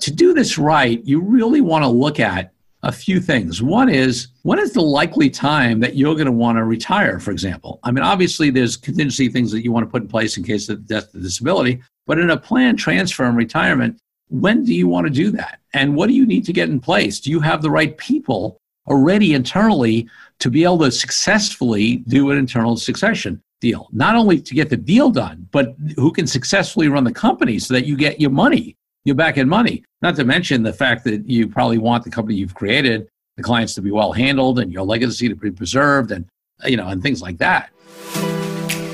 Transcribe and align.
To 0.00 0.10
do 0.12 0.32
this 0.32 0.58
right, 0.58 1.04
you 1.04 1.20
really 1.20 1.60
want 1.60 1.82
to 1.84 1.88
look 1.88 2.20
at 2.20 2.52
a 2.84 2.92
few 2.92 3.20
things. 3.20 3.60
One 3.60 3.88
is, 3.88 4.28
when 4.42 4.60
is 4.60 4.72
the 4.72 4.80
likely 4.80 5.28
time 5.28 5.80
that 5.80 5.96
you're 5.96 6.14
going 6.14 6.26
to 6.26 6.32
want 6.32 6.58
to 6.58 6.64
retire, 6.64 7.18
for 7.18 7.32
example? 7.32 7.80
I 7.82 7.90
mean, 7.90 8.04
obviously, 8.04 8.50
there's 8.50 8.76
contingency 8.76 9.28
things 9.28 9.50
that 9.50 9.64
you 9.64 9.72
want 9.72 9.84
to 9.84 9.90
put 9.90 10.02
in 10.02 10.08
place 10.08 10.36
in 10.36 10.44
case 10.44 10.68
of 10.68 10.86
death 10.86 11.14
or 11.14 11.20
disability, 11.20 11.82
but 12.06 12.18
in 12.18 12.30
a 12.30 12.36
planned 12.36 12.78
transfer 12.78 13.24
and 13.24 13.36
retirement, 13.36 13.98
when 14.28 14.64
do 14.64 14.72
you 14.72 14.86
want 14.86 15.06
to 15.06 15.12
do 15.12 15.30
that? 15.32 15.58
And 15.74 15.96
what 15.96 16.08
do 16.08 16.14
you 16.14 16.26
need 16.26 16.44
to 16.44 16.52
get 16.52 16.68
in 16.68 16.80
place? 16.80 17.18
Do 17.18 17.30
you 17.30 17.40
have 17.40 17.62
the 17.62 17.70
right 17.70 17.96
people 17.98 18.60
already 18.86 19.34
internally 19.34 20.08
to 20.38 20.50
be 20.50 20.64
able 20.64 20.78
to 20.78 20.92
successfully 20.92 21.96
do 22.08 22.30
an 22.30 22.38
internal 22.38 22.76
succession 22.76 23.42
deal? 23.60 23.88
Not 23.92 24.14
only 24.14 24.40
to 24.40 24.54
get 24.54 24.70
the 24.70 24.76
deal 24.76 25.10
done, 25.10 25.48
but 25.50 25.74
who 25.96 26.12
can 26.12 26.26
successfully 26.26 26.88
run 26.88 27.04
the 27.04 27.12
company 27.12 27.58
so 27.58 27.74
that 27.74 27.86
you 27.86 27.96
get 27.96 28.20
your 28.20 28.30
money, 28.30 28.76
your 29.04 29.14
back 29.14 29.38
end 29.38 29.48
money. 29.48 29.84
Not 30.02 30.16
to 30.16 30.24
mention 30.24 30.62
the 30.62 30.72
fact 30.72 31.04
that 31.04 31.28
you 31.28 31.48
probably 31.48 31.78
want 31.78 32.04
the 32.04 32.10
company 32.10 32.36
you've 32.36 32.54
created, 32.54 33.08
the 33.36 33.42
clients 33.42 33.74
to 33.74 33.82
be 33.82 33.90
well 33.90 34.12
handled 34.12 34.58
and 34.58 34.72
your 34.72 34.84
legacy 34.84 35.28
to 35.28 35.34
be 35.34 35.50
preserved 35.50 36.10
and 36.10 36.26
you 36.64 36.76
know, 36.76 36.88
and 36.88 37.02
things 37.02 37.22
like 37.22 37.38
that. 37.38 37.70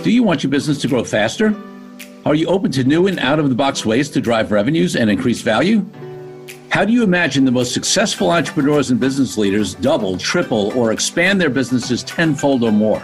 Do 0.02 0.10
you 0.10 0.22
want 0.22 0.42
your 0.42 0.50
business 0.50 0.80
to 0.82 0.88
grow 0.88 1.04
faster? 1.04 1.54
Are 2.26 2.34
you 2.34 2.46
open 2.46 2.70
to 2.72 2.84
new 2.84 3.06
and 3.06 3.18
out 3.18 3.38
of 3.38 3.48
the 3.48 3.54
box 3.54 3.84
ways 3.84 4.10
to 4.10 4.20
drive 4.20 4.52
revenues 4.52 4.96
and 4.96 5.10
increase 5.10 5.40
value? 5.42 5.84
How 6.70 6.84
do 6.84 6.92
you 6.92 7.02
imagine 7.02 7.44
the 7.44 7.52
most 7.52 7.72
successful 7.72 8.30
entrepreneurs 8.30 8.90
and 8.90 8.98
business 8.98 9.38
leaders 9.38 9.74
double, 9.74 10.18
triple, 10.18 10.76
or 10.76 10.92
expand 10.92 11.40
their 11.40 11.50
businesses 11.50 12.02
tenfold 12.02 12.64
or 12.64 12.72
more? 12.72 13.02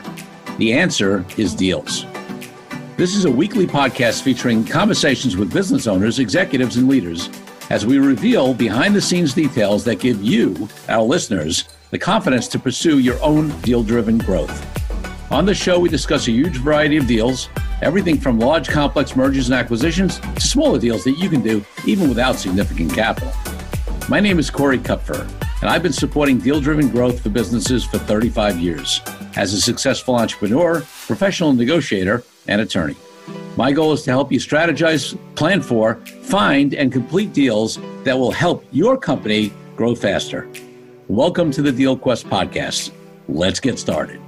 The 0.58 0.72
answer 0.72 1.24
is 1.36 1.54
deals. 1.54 2.04
This 3.00 3.16
is 3.16 3.24
a 3.24 3.30
weekly 3.30 3.66
podcast 3.66 4.20
featuring 4.20 4.62
conversations 4.62 5.34
with 5.34 5.54
business 5.54 5.86
owners, 5.86 6.18
executives, 6.18 6.76
and 6.76 6.86
leaders 6.86 7.30
as 7.70 7.86
we 7.86 7.98
reveal 7.98 8.52
behind 8.52 8.94
the 8.94 9.00
scenes 9.00 9.32
details 9.32 9.84
that 9.84 10.00
give 10.00 10.22
you, 10.22 10.68
our 10.86 11.02
listeners, 11.02 11.64
the 11.92 11.98
confidence 11.98 12.46
to 12.48 12.58
pursue 12.58 12.98
your 12.98 13.18
own 13.22 13.58
deal 13.62 13.82
driven 13.82 14.18
growth. 14.18 14.52
On 15.32 15.46
the 15.46 15.54
show, 15.54 15.78
we 15.78 15.88
discuss 15.88 16.28
a 16.28 16.32
huge 16.32 16.58
variety 16.58 16.98
of 16.98 17.06
deals 17.06 17.48
Everything 17.80 18.20
from 18.20 18.38
large 18.38 18.68
complex 18.68 19.16
mergers 19.16 19.48
and 19.48 19.54
acquisitions 19.54 20.20
to 20.20 20.40
smaller 20.40 20.78
deals 20.78 21.02
that 21.04 21.12
you 21.12 21.30
can 21.30 21.40
do 21.40 21.64
even 21.86 22.06
without 22.10 22.36
significant 22.36 22.92
capital. 22.92 23.32
My 24.10 24.20
name 24.20 24.38
is 24.38 24.50
Corey 24.50 24.78
Kupfer, 24.78 25.26
and 25.62 25.70
I've 25.70 25.82
been 25.82 25.94
supporting 25.94 26.36
deal 26.36 26.60
driven 26.60 26.90
growth 26.90 27.22
for 27.22 27.30
businesses 27.30 27.82
for 27.82 27.96
35 27.96 28.58
years 28.58 29.00
as 29.36 29.54
a 29.54 29.60
successful 29.60 30.14
entrepreneur, 30.16 30.82
professional 31.06 31.54
negotiator, 31.54 32.22
and 32.48 32.60
attorney. 32.60 32.96
My 33.56 33.72
goal 33.72 33.92
is 33.92 34.02
to 34.02 34.10
help 34.10 34.32
you 34.32 34.38
strategize, 34.38 35.18
plan 35.34 35.60
for, 35.62 35.96
find, 36.22 36.74
and 36.74 36.92
complete 36.92 37.32
deals 37.32 37.78
that 38.04 38.18
will 38.18 38.30
help 38.30 38.64
your 38.72 38.96
company 38.96 39.52
grow 39.76 39.94
faster. 39.94 40.48
Welcome 41.08 41.50
to 41.52 41.62
the 41.62 41.72
Deal 41.72 41.96
Quest 41.96 42.26
podcast. 42.26 42.92
Let's 43.28 43.60
get 43.60 43.78
started. 43.78 44.20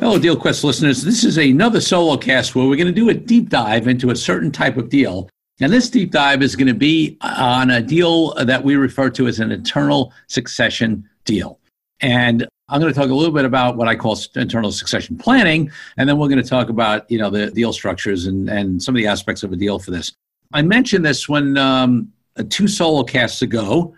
Hello, 0.00 0.18
Deal 0.18 0.36
Quest 0.36 0.62
listeners. 0.62 1.02
This 1.02 1.24
is 1.24 1.36
another 1.36 1.80
solo 1.80 2.16
cast 2.16 2.54
where 2.54 2.66
we're 2.66 2.76
going 2.76 2.86
to 2.86 2.92
do 2.92 3.08
a 3.08 3.14
deep 3.14 3.48
dive 3.48 3.88
into 3.88 4.10
a 4.10 4.16
certain 4.16 4.52
type 4.52 4.76
of 4.76 4.88
deal. 4.88 5.28
And 5.58 5.72
this 5.72 5.90
deep 5.90 6.12
dive 6.12 6.42
is 6.42 6.54
going 6.54 6.68
to 6.68 6.74
be 6.74 7.16
on 7.22 7.70
a 7.70 7.80
deal 7.80 8.34
that 8.34 8.62
we 8.62 8.76
refer 8.76 9.10
to 9.10 9.26
as 9.26 9.40
an 9.40 9.50
internal 9.50 10.12
succession 10.28 11.08
deal. 11.24 11.58
And 12.00 12.46
I'm 12.68 12.80
going 12.80 12.92
to 12.92 12.98
talk 12.98 13.10
a 13.10 13.14
little 13.14 13.32
bit 13.32 13.44
about 13.44 13.76
what 13.76 13.86
I 13.86 13.94
call 13.94 14.18
internal 14.34 14.72
succession 14.72 15.16
planning, 15.16 15.70
and 15.96 16.08
then 16.08 16.18
we're 16.18 16.28
going 16.28 16.42
to 16.42 16.48
talk 16.48 16.68
about 16.68 17.08
you 17.10 17.18
know 17.18 17.30
the 17.30 17.50
deal 17.50 17.72
structures 17.72 18.26
and, 18.26 18.48
and 18.48 18.82
some 18.82 18.94
of 18.94 18.98
the 18.98 19.06
aspects 19.06 19.42
of 19.42 19.52
a 19.52 19.56
deal 19.56 19.78
for 19.78 19.92
this. 19.92 20.12
I 20.52 20.62
mentioned 20.62 21.04
this 21.04 21.28
when 21.28 21.56
um, 21.58 22.12
two 22.48 22.68
solo 22.68 23.04
casts 23.04 23.42
ago. 23.42 23.94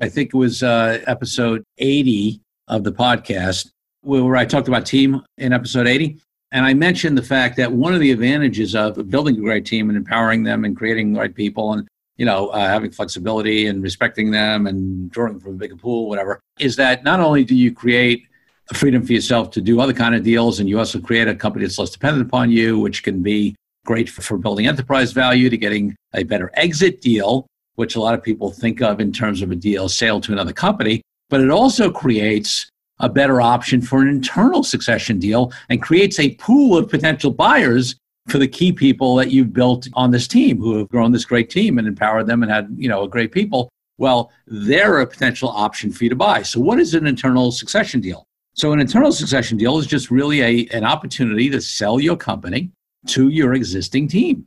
I 0.00 0.08
think 0.08 0.28
it 0.32 0.36
was 0.36 0.62
uh, 0.62 1.00
episode 1.06 1.64
80 1.78 2.40
of 2.68 2.84
the 2.84 2.92
podcast 2.92 3.70
where 4.02 4.36
I 4.36 4.44
talked 4.44 4.68
about 4.68 4.86
team 4.86 5.22
in 5.38 5.52
episode 5.52 5.86
80. 5.86 6.18
And 6.52 6.64
I 6.64 6.72
mentioned 6.72 7.18
the 7.18 7.22
fact 7.22 7.56
that 7.56 7.70
one 7.70 7.94
of 7.94 8.00
the 8.00 8.10
advantages 8.10 8.74
of 8.74 9.10
building 9.10 9.36
a 9.36 9.40
great 9.40 9.66
team 9.66 9.90
and 9.90 9.98
empowering 9.98 10.44
them 10.44 10.64
and 10.64 10.76
creating 10.76 11.12
the 11.12 11.20
right 11.20 11.34
people 11.34 11.72
and 11.72 11.86
you 12.18 12.26
know 12.26 12.48
uh, 12.48 12.68
having 12.68 12.90
flexibility 12.90 13.66
and 13.66 13.82
respecting 13.82 14.30
them 14.30 14.66
and 14.66 15.10
drawing 15.10 15.40
from 15.40 15.52
a 15.52 15.56
bigger 15.56 15.76
pool, 15.76 16.08
whatever, 16.08 16.40
is 16.58 16.76
that 16.76 17.04
not 17.04 17.20
only 17.20 17.44
do 17.44 17.54
you 17.54 17.72
create 17.72 18.24
a 18.70 18.74
freedom 18.74 19.04
for 19.04 19.12
yourself 19.12 19.50
to 19.52 19.62
do 19.62 19.80
other 19.80 19.94
kind 19.94 20.14
of 20.14 20.22
deals, 20.22 20.60
and 20.60 20.68
you 20.68 20.78
also 20.78 21.00
create 21.00 21.26
a 21.26 21.34
company 21.34 21.64
that's 21.64 21.78
less 21.78 21.90
dependent 21.90 22.26
upon 22.26 22.50
you, 22.50 22.78
which 22.78 23.02
can 23.02 23.22
be 23.22 23.56
great 23.86 24.08
for, 24.10 24.20
for 24.20 24.36
building 24.36 24.66
enterprise 24.66 25.12
value, 25.12 25.48
to 25.48 25.56
getting 25.56 25.96
a 26.12 26.22
better 26.22 26.50
exit 26.54 27.00
deal, 27.00 27.46
which 27.76 27.96
a 27.96 28.00
lot 28.00 28.12
of 28.12 28.22
people 28.22 28.50
think 28.50 28.82
of 28.82 29.00
in 29.00 29.12
terms 29.12 29.40
of 29.40 29.50
a 29.50 29.56
deal 29.56 29.88
sale 29.88 30.20
to 30.20 30.32
another 30.32 30.52
company. 30.52 31.00
But 31.30 31.40
it 31.40 31.50
also 31.50 31.90
creates 31.90 32.68
a 33.00 33.08
better 33.08 33.40
option 33.40 33.80
for 33.80 34.02
an 34.02 34.08
internal 34.08 34.62
succession 34.62 35.18
deal 35.18 35.52
and 35.68 35.80
creates 35.80 36.18
a 36.18 36.34
pool 36.34 36.76
of 36.76 36.90
potential 36.90 37.30
buyers 37.30 37.94
for 38.28 38.38
the 38.38 38.48
key 38.48 38.72
people 38.72 39.16
that 39.16 39.30
you've 39.30 39.52
built 39.52 39.88
on 39.94 40.10
this 40.10 40.28
team 40.28 40.58
who 40.58 40.78
have 40.78 40.88
grown 40.88 41.12
this 41.12 41.24
great 41.24 41.50
team 41.50 41.78
and 41.78 41.88
empowered 41.88 42.26
them 42.26 42.42
and 42.42 42.52
had 42.52 42.68
you 42.76 42.88
know 42.88 43.06
great 43.06 43.32
people 43.32 43.68
well 43.98 44.30
they're 44.46 44.98
a 44.98 45.06
potential 45.06 45.48
option 45.48 45.90
for 45.90 46.04
you 46.04 46.10
to 46.10 46.16
buy. 46.16 46.42
So 46.42 46.60
what 46.60 46.78
is 46.78 46.94
an 46.94 47.06
internal 47.06 47.50
succession 47.50 48.00
deal? 48.00 48.24
So 48.54 48.72
an 48.72 48.80
internal 48.80 49.12
succession 49.12 49.56
deal 49.56 49.78
is 49.78 49.86
just 49.86 50.10
really 50.10 50.40
a, 50.42 50.68
an 50.76 50.84
opportunity 50.84 51.48
to 51.50 51.60
sell 51.60 52.00
your 52.00 52.16
company 52.16 52.70
to 53.06 53.28
your 53.28 53.54
existing 53.54 54.08
team 54.08 54.46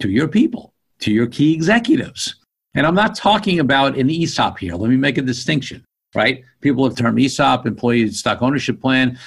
to 0.00 0.10
your 0.10 0.28
people 0.28 0.74
to 1.00 1.12
your 1.12 1.26
key 1.26 1.52
executives. 1.54 2.36
And 2.74 2.86
i'm 2.86 2.94
not 2.94 3.14
talking 3.14 3.60
about 3.60 3.98
an 3.98 4.08
esop 4.08 4.58
here. 4.58 4.74
Let 4.74 4.90
me 4.90 4.96
make 4.96 5.18
a 5.18 5.22
distinction 5.22 5.84
right? 6.14 6.44
People 6.60 6.84
have 6.84 6.96
termed 6.96 7.18
ESOP, 7.18 7.66
employee 7.66 8.10
stock 8.10 8.42
ownership 8.42 8.80
plan, 8.80 9.18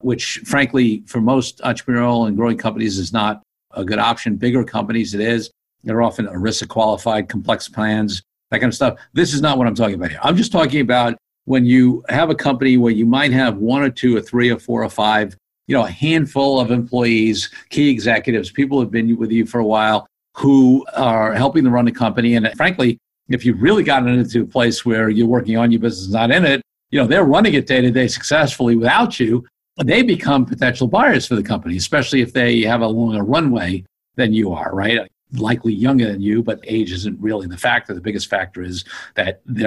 which 0.00 0.40
frankly, 0.44 1.04
for 1.06 1.20
most 1.20 1.58
entrepreneurial 1.58 2.26
and 2.26 2.36
growing 2.36 2.58
companies 2.58 2.98
is 2.98 3.12
not 3.12 3.42
a 3.74 3.84
good 3.84 3.98
option. 3.98 4.36
Bigger 4.36 4.64
companies, 4.64 5.14
it 5.14 5.20
is. 5.20 5.50
They're 5.84 6.02
often 6.02 6.26
ERISA 6.26 6.68
qualified, 6.68 7.28
complex 7.28 7.68
plans, 7.68 8.22
that 8.50 8.60
kind 8.60 8.70
of 8.70 8.74
stuff. 8.74 8.98
This 9.12 9.34
is 9.34 9.40
not 9.40 9.58
what 9.58 9.66
I'm 9.66 9.74
talking 9.74 9.94
about 9.94 10.10
here. 10.10 10.20
I'm 10.22 10.36
just 10.36 10.52
talking 10.52 10.80
about 10.80 11.16
when 11.44 11.66
you 11.66 12.04
have 12.08 12.30
a 12.30 12.34
company 12.34 12.76
where 12.76 12.92
you 12.92 13.06
might 13.06 13.32
have 13.32 13.56
one 13.56 13.82
or 13.82 13.90
two 13.90 14.16
or 14.16 14.20
three 14.20 14.50
or 14.50 14.58
four 14.58 14.84
or 14.84 14.90
five, 14.90 15.36
you 15.66 15.74
know, 15.76 15.84
a 15.84 15.90
handful 15.90 16.60
of 16.60 16.70
employees, 16.70 17.50
key 17.70 17.90
executives, 17.90 18.52
people 18.52 18.78
who 18.78 18.82
have 18.82 18.92
been 18.92 19.16
with 19.16 19.32
you 19.32 19.46
for 19.46 19.58
a 19.58 19.66
while 19.66 20.06
who 20.36 20.84
are 20.94 21.34
helping 21.34 21.64
to 21.64 21.70
run 21.70 21.84
the 21.84 21.92
company. 21.92 22.36
And 22.36 22.50
frankly, 22.56 22.98
if 23.28 23.44
you've 23.44 23.60
really 23.60 23.82
gotten 23.82 24.08
into 24.08 24.42
a 24.42 24.46
place 24.46 24.84
where 24.84 25.08
you're 25.08 25.26
working 25.26 25.56
on 25.56 25.70
your 25.70 25.80
business, 25.80 26.12
not 26.12 26.30
in 26.30 26.44
it, 26.44 26.62
you 26.90 27.00
know, 27.00 27.06
they're 27.06 27.24
running 27.24 27.54
it 27.54 27.66
day 27.66 27.80
to 27.80 27.90
day 27.90 28.06
successfully 28.06 28.76
without 28.76 29.18
you, 29.18 29.44
they 29.78 30.02
become 30.02 30.44
potential 30.44 30.86
buyers 30.86 31.26
for 31.26 31.34
the 31.34 31.42
company, 31.42 31.76
especially 31.76 32.20
if 32.20 32.32
they 32.32 32.60
have 32.62 32.82
a 32.82 32.86
longer 32.86 33.22
runway 33.22 33.84
than 34.16 34.32
you 34.32 34.52
are, 34.52 34.74
right? 34.74 35.10
Likely 35.32 35.72
younger 35.72 36.10
than 36.10 36.20
you, 36.20 36.42
but 36.42 36.60
age 36.64 36.92
isn't 36.92 37.18
really 37.20 37.46
the 37.46 37.56
factor. 37.56 37.94
The 37.94 38.00
biggest 38.00 38.28
factor 38.28 38.62
is 38.62 38.84
that 39.14 39.40
they 39.46 39.64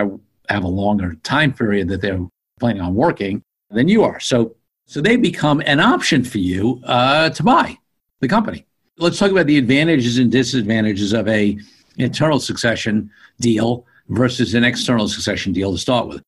have 0.50 0.64
a 0.64 0.68
longer 0.68 1.16
time 1.24 1.54
period 1.54 1.88
that 1.90 2.02
they're 2.02 2.20
planning 2.60 2.82
on 2.82 2.94
working 2.94 3.42
than 3.72 3.88
you 3.88 4.04
are. 4.04 4.20
So, 4.20 4.56
so 4.86 5.02
they 5.02 5.16
become 5.16 5.62
an 5.66 5.80
option 5.80 6.24
for 6.24 6.38
you 6.38 6.82
uh, 6.86 7.30
to 7.32 7.44
buy 7.44 7.78
the 8.22 8.28
company. 8.28 8.68
Let's 8.98 9.18
talk 9.18 9.32
about 9.32 9.48
the 9.48 9.58
advantages 9.58 10.20
and 10.20 10.32
disadvantages 10.32 11.14
of 11.14 11.28
a 11.28 11.58
internal 11.98 12.40
succession 12.40 13.10
deal 13.40 13.86
versus 14.10 14.54
an 14.54 14.64
external 14.64 15.08
succession 15.08 15.52
deal 15.52 15.72
to 15.72 15.78
start 15.78 16.08
with. 16.08 16.22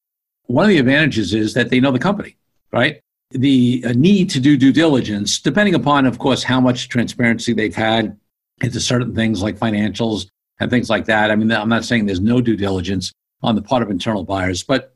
One 0.47 0.65
of 0.65 0.69
the 0.69 0.79
advantages 0.79 1.33
is 1.33 1.53
that 1.53 1.69
they 1.69 1.79
know 1.79 1.91
the 1.91 1.99
company, 1.99 2.37
right? 2.71 3.01
The 3.31 3.83
uh, 3.85 3.93
need 3.93 4.29
to 4.31 4.39
do 4.39 4.57
due 4.57 4.71
diligence, 4.71 5.39
depending 5.39 5.75
upon, 5.75 6.05
of 6.05 6.17
course, 6.17 6.43
how 6.43 6.61
much 6.61 6.89
transparency 6.89 7.53
they've 7.53 7.75
had 7.75 8.17
into 8.61 8.79
certain 8.79 9.13
things 9.13 9.41
like 9.41 9.57
financials 9.57 10.27
and 10.59 10.71
things 10.71 10.89
like 10.89 11.05
that. 11.05 11.29
I 11.29 11.35
mean, 11.35 11.51
I'm 11.51 11.69
not 11.69 11.85
saying 11.85 12.05
there's 12.05 12.21
no 12.21 12.41
due 12.41 12.55
diligence 12.55 13.11
on 13.43 13.55
the 13.55 13.61
part 13.61 13.83
of 13.83 13.91
internal 13.91 14.23
buyers, 14.23 14.63
but 14.63 14.95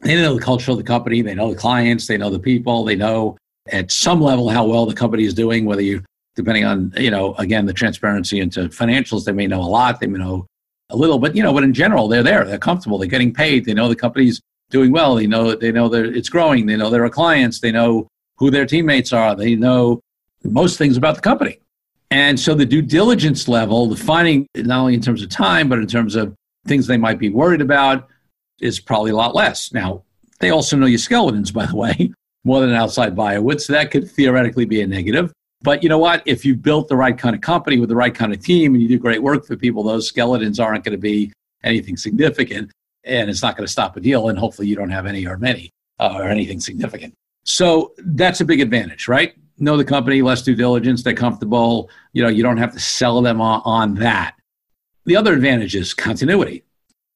they 0.00 0.14
know 0.14 0.34
the 0.34 0.42
culture 0.42 0.70
of 0.70 0.76
the 0.76 0.84
company, 0.84 1.22
they 1.22 1.34
know 1.34 1.50
the 1.52 1.58
clients, 1.58 2.06
they 2.06 2.16
know 2.16 2.30
the 2.30 2.38
people, 2.38 2.84
they 2.84 2.96
know 2.96 3.36
at 3.68 3.90
some 3.90 4.20
level 4.20 4.48
how 4.48 4.66
well 4.66 4.86
the 4.86 4.94
company 4.94 5.24
is 5.24 5.34
doing, 5.34 5.64
whether 5.64 5.82
you 5.82 6.02
depending 6.36 6.64
on 6.64 6.92
you 6.96 7.10
know 7.10 7.34
again 7.34 7.66
the 7.66 7.72
transparency 7.72 8.38
into 8.40 8.68
financials 8.68 9.24
they 9.24 9.32
may 9.32 9.48
know 9.48 9.60
a 9.60 9.66
lot 9.66 9.98
they 9.98 10.06
may 10.06 10.16
know 10.18 10.46
a 10.90 10.96
little, 10.96 11.18
but 11.18 11.34
you 11.34 11.42
know, 11.42 11.52
but 11.52 11.64
in 11.64 11.72
general, 11.72 12.08
they're 12.08 12.22
there. 12.22 12.44
They're 12.44 12.58
comfortable. 12.58 12.98
They're 12.98 13.08
getting 13.08 13.32
paid. 13.32 13.64
They 13.64 13.74
know 13.74 13.88
the 13.88 13.96
company's 13.96 14.40
doing 14.70 14.92
well. 14.92 15.16
They 15.16 15.26
know 15.26 15.54
they 15.54 15.72
know 15.72 15.88
that 15.88 16.06
it's 16.16 16.28
growing. 16.28 16.66
They 16.66 16.76
know 16.76 16.90
there 16.90 17.04
are 17.04 17.10
clients. 17.10 17.60
They 17.60 17.72
know 17.72 18.08
who 18.38 18.50
their 18.50 18.66
teammates 18.66 19.12
are. 19.12 19.34
They 19.34 19.54
know 19.54 20.00
most 20.44 20.78
things 20.78 20.96
about 20.96 21.16
the 21.16 21.20
company. 21.20 21.60
And 22.10 22.40
so 22.40 22.54
the 22.54 22.66
due 22.66 22.82
diligence 22.82 23.46
level, 23.46 23.86
the 23.88 23.96
finding 23.96 24.46
not 24.56 24.80
only 24.80 24.94
in 24.94 25.00
terms 25.00 25.22
of 25.22 25.28
time, 25.28 25.68
but 25.68 25.78
in 25.78 25.86
terms 25.86 26.16
of 26.16 26.34
things 26.66 26.86
they 26.86 26.96
might 26.96 27.18
be 27.18 27.28
worried 27.28 27.60
about, 27.60 28.08
is 28.60 28.80
probably 28.80 29.12
a 29.12 29.16
lot 29.16 29.34
less. 29.34 29.72
Now, 29.72 30.02
they 30.40 30.50
also 30.50 30.76
know 30.76 30.86
your 30.86 30.98
skeletons, 30.98 31.52
by 31.60 31.66
the 31.66 31.76
way, 31.76 32.12
more 32.44 32.60
than 32.60 32.70
an 32.70 32.76
outside 32.76 33.14
buyer 33.14 33.42
would. 33.42 33.60
So 33.60 33.72
that 33.74 33.90
could 33.90 34.10
theoretically 34.10 34.64
be 34.64 34.80
a 34.80 34.86
negative. 34.86 35.32
But 35.62 35.82
you 35.82 35.88
know 35.90 35.98
what? 35.98 36.22
If 36.24 36.44
you 36.44 36.56
built 36.56 36.88
the 36.88 36.96
right 36.96 37.16
kind 37.16 37.34
of 37.36 37.42
company 37.42 37.78
with 37.78 37.90
the 37.90 37.96
right 37.96 38.14
kind 38.14 38.32
of 38.32 38.42
team 38.42 38.74
and 38.74 38.82
you 38.82 38.88
do 38.88 38.98
great 38.98 39.22
work 39.22 39.44
for 39.44 39.56
people, 39.56 39.82
those 39.82 40.08
skeletons 40.08 40.58
aren't 40.58 40.84
going 40.84 40.92
to 40.92 40.98
be 40.98 41.32
anything 41.62 41.98
significant 41.98 42.72
and 43.04 43.30
it's 43.30 43.42
not 43.42 43.56
going 43.56 43.66
to 43.66 43.72
stop 43.72 43.96
a 43.96 44.00
deal. 44.00 44.28
And 44.28 44.38
hopefully 44.38 44.68
you 44.68 44.76
don't 44.76 44.90
have 44.90 45.06
any 45.06 45.26
or 45.26 45.36
many 45.36 45.72
uh, 45.98 46.14
or 46.16 46.24
anything 46.24 46.60
significant. 46.60 47.14
So 47.44 47.94
that's 47.98 48.40
a 48.40 48.44
big 48.44 48.60
advantage, 48.60 49.08
right? 49.08 49.34
Know 49.58 49.76
the 49.76 49.84
company, 49.84 50.22
less 50.22 50.42
due 50.42 50.54
diligence, 50.54 51.02
they're 51.02 51.14
comfortable. 51.14 51.90
You 52.12 52.22
know, 52.22 52.28
you 52.28 52.42
don't 52.42 52.56
have 52.56 52.72
to 52.72 52.80
sell 52.80 53.20
them 53.22 53.40
on, 53.40 53.62
on 53.64 53.94
that. 53.96 54.36
The 55.06 55.16
other 55.16 55.32
advantage 55.32 55.74
is 55.74 55.94
continuity 55.94 56.64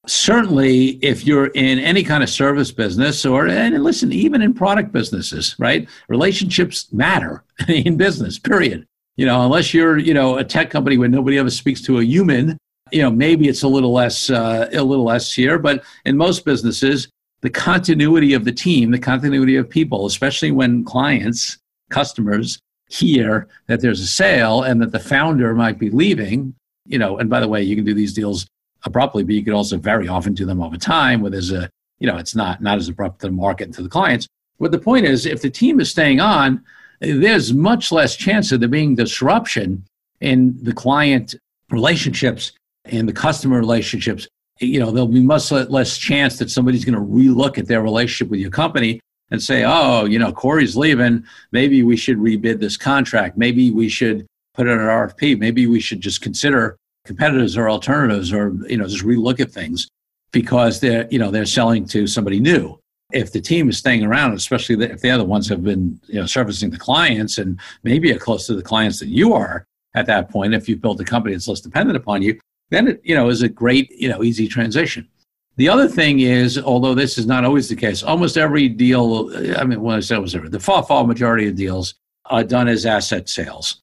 certainly 0.07 0.99
if 1.03 1.27
you're 1.27 1.47
in 1.49 1.79
any 1.79 2.03
kind 2.03 2.23
of 2.23 2.29
service 2.29 2.71
business 2.71 3.25
or 3.25 3.47
and 3.47 3.83
listen 3.83 4.13
even 4.13 4.43
in 4.43 4.53
product 4.53 4.93
businesses 4.93 5.57
right 5.59 5.89
relationships 6.09 6.93
matter 6.93 7.43
in 7.69 7.97
business 7.97 8.39
period 8.39 8.87
you 9.17 9.25
know 9.25 9.45
unless 9.45 9.73
you're 9.73 9.99
you 9.99 10.13
know 10.13 10.37
a 10.37 10.45
tech 10.45 10.71
company 10.71 10.99
where 10.99 11.09
nobody 11.09 11.39
ever 11.39 11.51
speaks 11.51 11.81
to 11.81 11.99
a 11.99 12.05
human 12.05 12.59
you 12.91 13.03
know 13.03 13.11
maybe 13.11 13.49
it's 13.49 13.63
a 13.63 13.69
little 13.69 13.93
less 13.93 14.31
uh, 14.31 14.69
a 14.73 14.83
little 14.83 15.05
less 15.05 15.33
here 15.33 15.59
but 15.59 15.83
in 16.05 16.17
most 16.17 16.45
businesses 16.45 17.09
the 17.41 17.51
continuity 17.51 18.35
of 18.35 18.45
the 18.45 18.53
team 18.53 18.91
the 18.91 18.99
continuity 18.99 19.57
of 19.57 19.69
people 19.69 20.07
especially 20.07 20.51
when 20.51 20.85
clients 20.85 21.59
customers 21.91 22.59
hear 22.89 23.49
that 23.67 23.81
there's 23.81 24.01
a 24.01 24.07
sale 24.07 24.63
and 24.63 24.81
that 24.81 24.93
the 24.93 25.01
founder 25.01 25.55
might 25.55 25.79
be 25.79 25.91
leaving 25.91 26.55
you 26.87 26.99
know 26.99 27.19
and 27.19 27.31
by 27.31 27.41
the 27.41 27.49
way 27.49 27.63
you 27.63 27.75
can 27.75 27.85
do 27.85 27.95
these 27.95 28.13
deals 28.13 28.47
abruptly, 28.85 29.25
but 29.25 29.35
you 29.35 29.43
could 29.43 29.55
also 29.55 29.77
very 29.77 30.09
often 30.09 30.35
do 30.35 30.45
them 30.45 30.63
over 30.63 30.77
time 30.77 31.21
where 31.21 31.31
there's 31.31 31.53
a, 31.53 31.69
you 31.99 32.07
know, 32.07 32.17
it's 32.17 32.35
not, 32.35 32.61
not 32.63 32.79
as 32.79 32.89
abrupt 32.89 33.21
to 33.21 33.27
the 33.27 33.33
market 33.33 33.65
and 33.65 33.75
to 33.75 33.83
the 33.83 33.89
clients. 33.89 34.27
But 34.61 34.73
the 34.73 34.79
point 34.79 35.07
is, 35.07 35.27
if 35.27 35.43
the 35.43 35.51
team 35.51 35.81
is 35.81 35.91
staying 35.91 36.21
on, 36.21 36.63
there's 37.01 37.53
much 37.53 37.91
less 37.91 38.17
chance 38.17 38.53
of 38.53 38.61
there 38.61 38.69
being 38.69 38.95
disruption 38.95 39.85
in 40.21 40.57
the 40.63 40.73
client 40.73 41.35
relationships 41.71 42.53
and 42.85 43.09
the 43.09 43.13
customer 43.13 43.59
relationships. 43.59 44.29
You 44.61 44.79
know, 44.79 44.91
there'll 44.91 45.09
be 45.09 45.21
much 45.21 45.51
less 45.51 45.99
chance 45.99 46.39
that 46.39 46.51
somebody's 46.51 46.85
going 46.85 46.95
to 46.95 47.01
relook 47.01 47.59
at 47.59 47.67
their 47.67 47.83
relationship 47.83 48.31
with 48.31 48.41
your 48.41 48.51
company 48.51 49.01
and 49.31 49.43
say, 49.43 49.65
oh, 49.67 50.05
you 50.05 50.19
know, 50.19 50.33
Corey's 50.33 50.77
leaving. 50.77 51.25
Maybe 51.51 51.83
we 51.83 51.97
should 51.97 52.19
rebid 52.19 52.61
this 52.61 52.77
contract. 52.77 53.37
Maybe 53.37 53.71
we 53.73 53.89
should 53.89 54.27
put 54.55 54.69
in 54.69 54.79
an 54.79 54.87
RFP. 54.87 55.39
Maybe 55.39 55.67
we 55.67 55.81
should 55.81 56.01
just 56.01 56.21
consider 56.21 56.77
competitors 57.05 57.57
or 57.57 57.69
alternatives 57.69 58.33
or 58.33 58.55
you 58.67 58.77
know 58.77 58.87
just 58.87 59.05
relook 59.05 59.41
at 59.41 59.51
things 59.51 59.89
because 60.33 60.81
they're 60.81 61.07
you 61.11 61.19
know 61.19 61.31
they're 61.31 61.45
selling 61.45 61.85
to 61.85 62.07
somebody 62.07 62.41
new 62.41 62.79
if 63.13 63.31
the 63.33 63.41
team 63.41 63.69
is 63.69 63.77
staying 63.77 64.03
around 64.03 64.33
especially 64.33 64.83
if 64.83 65.01
they're 65.01 65.19
the 65.19 65.25
ones 65.25 65.49
have 65.49 65.63
been 65.63 66.01
you 66.07 66.19
know 66.19 66.27
servicing 66.27 66.71
the 66.71 66.79
clients 66.79 67.39
and 67.39 67.61
maybe 67.83 68.11
are 68.13 68.19
close 68.19 68.47
to 68.47 68.55
the 68.55 68.63
clients 68.63 68.99
that 68.99 69.09
you 69.09 69.35
are 69.35 69.67
at 69.95 70.07
that 70.07 70.31
point 70.31 70.55
if 70.55 70.69
you've 70.69 70.81
built 70.81 71.01
a 71.01 71.05
company 71.05 71.35
that's 71.35 71.47
less 71.47 71.61
dependent 71.61 71.97
upon 71.97 72.23
you 72.23 72.39
then 72.75 72.89
it 72.89 73.01
you 73.05 73.15
know 73.15 73.29
is 73.29 73.43
a 73.43 73.49
great 73.49 73.91
you 73.91 74.09
know 74.09 74.23
easy 74.23 74.49
transition 74.49 75.09
the 75.57 75.69
other 75.69 75.89
thing 75.89 76.21
is 76.21 76.59
although 76.59 76.95
this 76.95 77.17
is 77.19 77.27
not 77.27 77.45
always 77.45 77.69
the 77.69 77.77
case 77.77 78.03
almost 78.03 78.37
every 78.37 78.69
deal 78.69 79.31
i 79.59 79.65
mean 79.65 79.81
when 79.81 79.97
i 79.97 80.01
said 80.01 80.19
was 80.19 80.35
every 80.35 80.49
the 80.49 80.61
far 80.61 80.83
far 80.83 81.07
majority 81.07 81.49
of 81.49 81.55
deals 81.55 81.95
are 82.27 82.45
done 82.45 82.69
as 82.69 82.87
asset 82.87 83.29
sales 83.29 83.83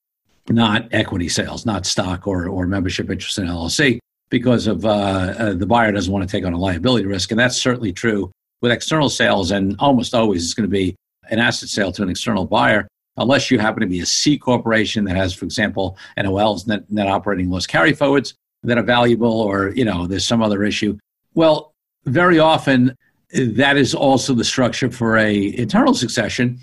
not 0.50 0.88
equity 0.92 1.30
sales, 1.30 1.66
not 1.66 1.86
stock 1.86 2.28
or, 2.28 2.48
or 2.48 2.68
membership 2.68 3.10
interest 3.10 3.38
in 3.38 3.48
LLC, 3.48 4.00
because 4.30 4.68
of 4.68 4.86
uh, 4.86 4.90
uh, 4.90 5.54
the 5.54 5.66
buyer 5.66 5.92
doesn't 5.92 6.12
want 6.12 6.28
to 6.28 6.32
take 6.32 6.46
on 6.46 6.54
a 6.54 6.58
liability 6.58 7.06
risk. 7.06 7.32
And 7.32 7.40
that's 7.40 7.58
certainly 7.58 7.92
true 7.92 8.32
with 8.62 8.72
external 8.72 9.10
sales. 9.10 9.52
And 9.52 9.76
almost 9.80 10.14
always 10.14 10.44
it's 10.44 10.54
going 10.54 10.70
to 10.70 10.72
be 10.72 10.96
an 11.30 11.40
asset 11.40 11.70
sale 11.70 11.92
to 11.94 12.04
an 12.04 12.10
external 12.10 12.46
buyer, 12.46 12.88
unless 13.18 13.52
you 13.52 13.60
happen 13.60 13.82
to 13.82 13.88
be 13.88 14.00
a 14.00 14.06
C 14.06 14.38
corporation 14.38 15.04
that 15.06 15.16
has, 15.16 15.34
for 15.34 15.46
example, 15.46 15.98
NOLs, 16.18 16.68
net, 16.68 16.90
net 16.90 17.08
operating 17.08 17.50
loss 17.50 17.68
carry 17.68 17.94
forwards 17.94 18.34
that 18.64 18.78
are 18.78 18.84
valuable, 18.84 19.42
or 19.42 19.70
you 19.70 19.86
know, 19.86 20.08
there's 20.08 20.26
some 20.26 20.42
other 20.42 20.64
issue. 20.64 20.98
Well, 21.34 21.74
very 22.06 22.40
often 22.40 22.98
that 23.34 23.78
is 23.78 23.96
also 23.96 24.34
the 24.34 24.44
structure 24.44 24.92
for 24.92 25.18
a 25.18 25.58
internal 25.58 25.94
succession, 25.94 26.60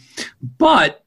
but 0.58 1.04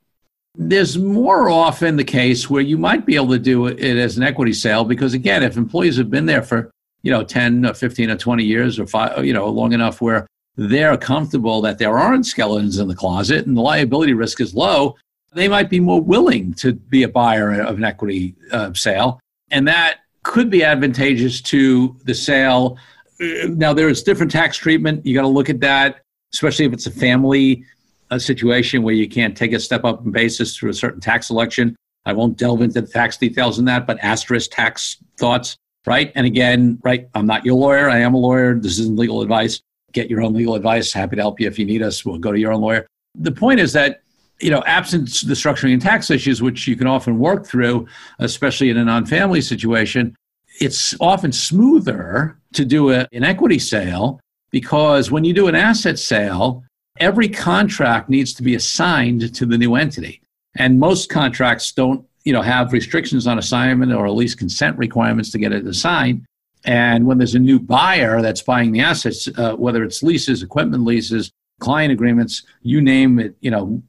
there's 0.55 0.97
more 0.97 1.49
often 1.49 1.95
the 1.95 2.03
case 2.03 2.49
where 2.49 2.61
you 2.61 2.77
might 2.77 3.05
be 3.05 3.15
able 3.15 3.29
to 3.29 3.39
do 3.39 3.67
it 3.67 3.97
as 3.97 4.17
an 4.17 4.23
equity 4.23 4.51
sale 4.51 4.83
because 4.83 5.13
again 5.13 5.43
if 5.43 5.55
employees 5.55 5.97
have 5.97 6.11
been 6.11 6.25
there 6.25 6.41
for 6.41 6.69
you 7.03 7.11
know 7.11 7.23
10 7.23 7.65
or 7.65 7.73
15 7.73 8.11
or 8.11 8.17
20 8.17 8.43
years 8.43 8.77
or 8.77 8.85
five 8.85 9.25
you 9.25 9.33
know 9.33 9.47
long 9.47 9.71
enough 9.71 10.01
where 10.01 10.27
they're 10.57 10.97
comfortable 10.97 11.61
that 11.61 11.77
there 11.77 11.97
aren't 11.97 12.25
skeletons 12.25 12.79
in 12.79 12.89
the 12.89 12.95
closet 12.95 13.47
and 13.47 13.55
the 13.55 13.61
liability 13.61 14.13
risk 14.13 14.41
is 14.41 14.53
low 14.53 14.95
they 15.33 15.47
might 15.47 15.69
be 15.69 15.79
more 15.79 16.01
willing 16.01 16.53
to 16.53 16.73
be 16.73 17.03
a 17.03 17.07
buyer 17.07 17.61
of 17.61 17.77
an 17.77 17.85
equity 17.85 18.35
uh, 18.51 18.73
sale 18.73 19.21
and 19.51 19.65
that 19.65 19.99
could 20.23 20.49
be 20.49 20.63
advantageous 20.63 21.41
to 21.41 21.95
the 22.03 22.13
sale 22.13 22.77
now 23.19 23.73
there's 23.73 24.03
different 24.03 24.31
tax 24.31 24.57
treatment 24.57 25.05
you 25.05 25.13
got 25.13 25.21
to 25.21 25.27
look 25.27 25.49
at 25.49 25.59
that 25.59 26.01
especially 26.33 26.65
if 26.65 26.73
it's 26.73 26.87
a 26.87 26.91
family 26.91 27.63
a 28.11 28.19
situation 28.19 28.83
where 28.83 28.93
you 28.93 29.09
can't 29.09 29.35
take 29.35 29.53
a 29.53 29.59
step 29.59 29.83
up 29.85 30.05
in 30.05 30.11
basis 30.11 30.55
through 30.55 30.69
a 30.69 30.73
certain 30.73 30.99
tax 30.99 31.29
election. 31.29 31.75
I 32.05 32.13
won't 32.13 32.37
delve 32.37 32.61
into 32.61 32.81
the 32.81 32.87
tax 32.87 33.17
details 33.17 33.57
in 33.57 33.65
that, 33.65 33.87
but 33.87 33.97
asterisk 34.01 34.51
tax 34.51 34.97
thoughts, 35.17 35.55
right? 35.87 36.11
And 36.15 36.27
again, 36.27 36.79
right, 36.83 37.07
I'm 37.15 37.25
not 37.25 37.45
your 37.45 37.55
lawyer. 37.55 37.89
I 37.89 37.99
am 37.99 38.13
a 38.13 38.17
lawyer. 38.17 38.55
This 38.55 38.79
isn't 38.79 38.99
legal 38.99 39.21
advice. 39.21 39.61
Get 39.93 40.09
your 40.09 40.21
own 40.21 40.33
legal 40.33 40.55
advice. 40.55 40.91
Happy 40.91 41.15
to 41.15 41.21
help 41.21 41.39
you 41.39 41.47
if 41.47 41.57
you 41.57 41.65
need 41.65 41.81
us. 41.81 42.05
We'll 42.05 42.17
go 42.17 42.31
to 42.31 42.39
your 42.39 42.51
own 42.51 42.61
lawyer. 42.61 42.85
The 43.15 43.31
point 43.31 43.59
is 43.59 43.73
that, 43.73 44.01
you 44.41 44.49
know, 44.49 44.63
absent 44.65 45.07
the 45.25 45.33
structuring 45.33 45.73
and 45.73 45.81
tax 45.81 46.09
issues, 46.09 46.41
which 46.41 46.67
you 46.67 46.75
can 46.75 46.87
often 46.87 47.19
work 47.19 47.45
through, 47.45 47.87
especially 48.19 48.69
in 48.69 48.77
a 48.77 48.85
non 48.85 49.05
family 49.05 49.41
situation, 49.41 50.15
it's 50.59 50.95
often 50.99 51.31
smoother 51.31 52.37
to 52.53 52.65
do 52.65 52.91
a, 52.91 53.07
an 53.13 53.23
equity 53.23 53.59
sale 53.59 54.19
because 54.51 55.11
when 55.11 55.23
you 55.23 55.33
do 55.33 55.47
an 55.47 55.55
asset 55.55 55.97
sale, 55.97 56.63
every 56.99 57.29
contract 57.29 58.09
needs 58.09 58.33
to 58.33 58.43
be 58.43 58.55
assigned 58.55 59.33
to 59.33 59.45
the 59.45 59.57
new 59.57 59.75
entity. 59.75 60.21
And 60.55 60.79
most 60.79 61.09
contracts 61.09 61.71
don't, 61.71 62.05
you 62.25 62.33
know, 62.33 62.41
have 62.41 62.73
restrictions 62.73 63.25
on 63.27 63.39
assignment 63.39 63.93
or 63.93 64.05
at 64.05 64.13
least 64.13 64.37
consent 64.37 64.77
requirements 64.77 65.31
to 65.31 65.39
get 65.39 65.53
it 65.53 65.65
assigned. 65.65 66.25
And 66.65 67.07
when 67.07 67.17
there's 67.17 67.33
a 67.33 67.39
new 67.39 67.59
buyer 67.59 68.21
that's 68.21 68.41
buying 68.41 68.71
the 68.71 68.81
assets, 68.81 69.27
uh, 69.37 69.55
whether 69.55 69.83
it's 69.83 70.03
leases, 70.03 70.43
equipment 70.43 70.83
leases, 70.83 71.31
client 71.59 71.91
agreements, 71.91 72.43
you 72.61 72.81
name 72.81 73.19
it, 73.19 73.35
you 73.39 73.49
know, 73.49 73.81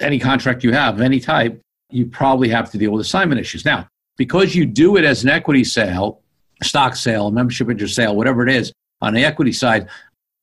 any 0.00 0.18
contract 0.18 0.64
you 0.64 0.72
have, 0.72 1.00
any 1.00 1.20
type, 1.20 1.60
you 1.90 2.06
probably 2.06 2.48
have 2.48 2.70
to 2.70 2.78
deal 2.78 2.90
with 2.92 3.00
assignment 3.00 3.40
issues. 3.40 3.64
Now, 3.64 3.86
because 4.16 4.54
you 4.54 4.66
do 4.66 4.96
it 4.96 5.04
as 5.04 5.22
an 5.22 5.30
equity 5.30 5.64
sale, 5.64 6.20
stock 6.62 6.96
sale, 6.96 7.30
membership 7.30 7.70
interest 7.70 7.94
sale, 7.94 8.16
whatever 8.16 8.46
it 8.46 8.54
is, 8.54 8.72
on 9.02 9.14
the 9.14 9.24
equity 9.24 9.52
side, 9.52 9.88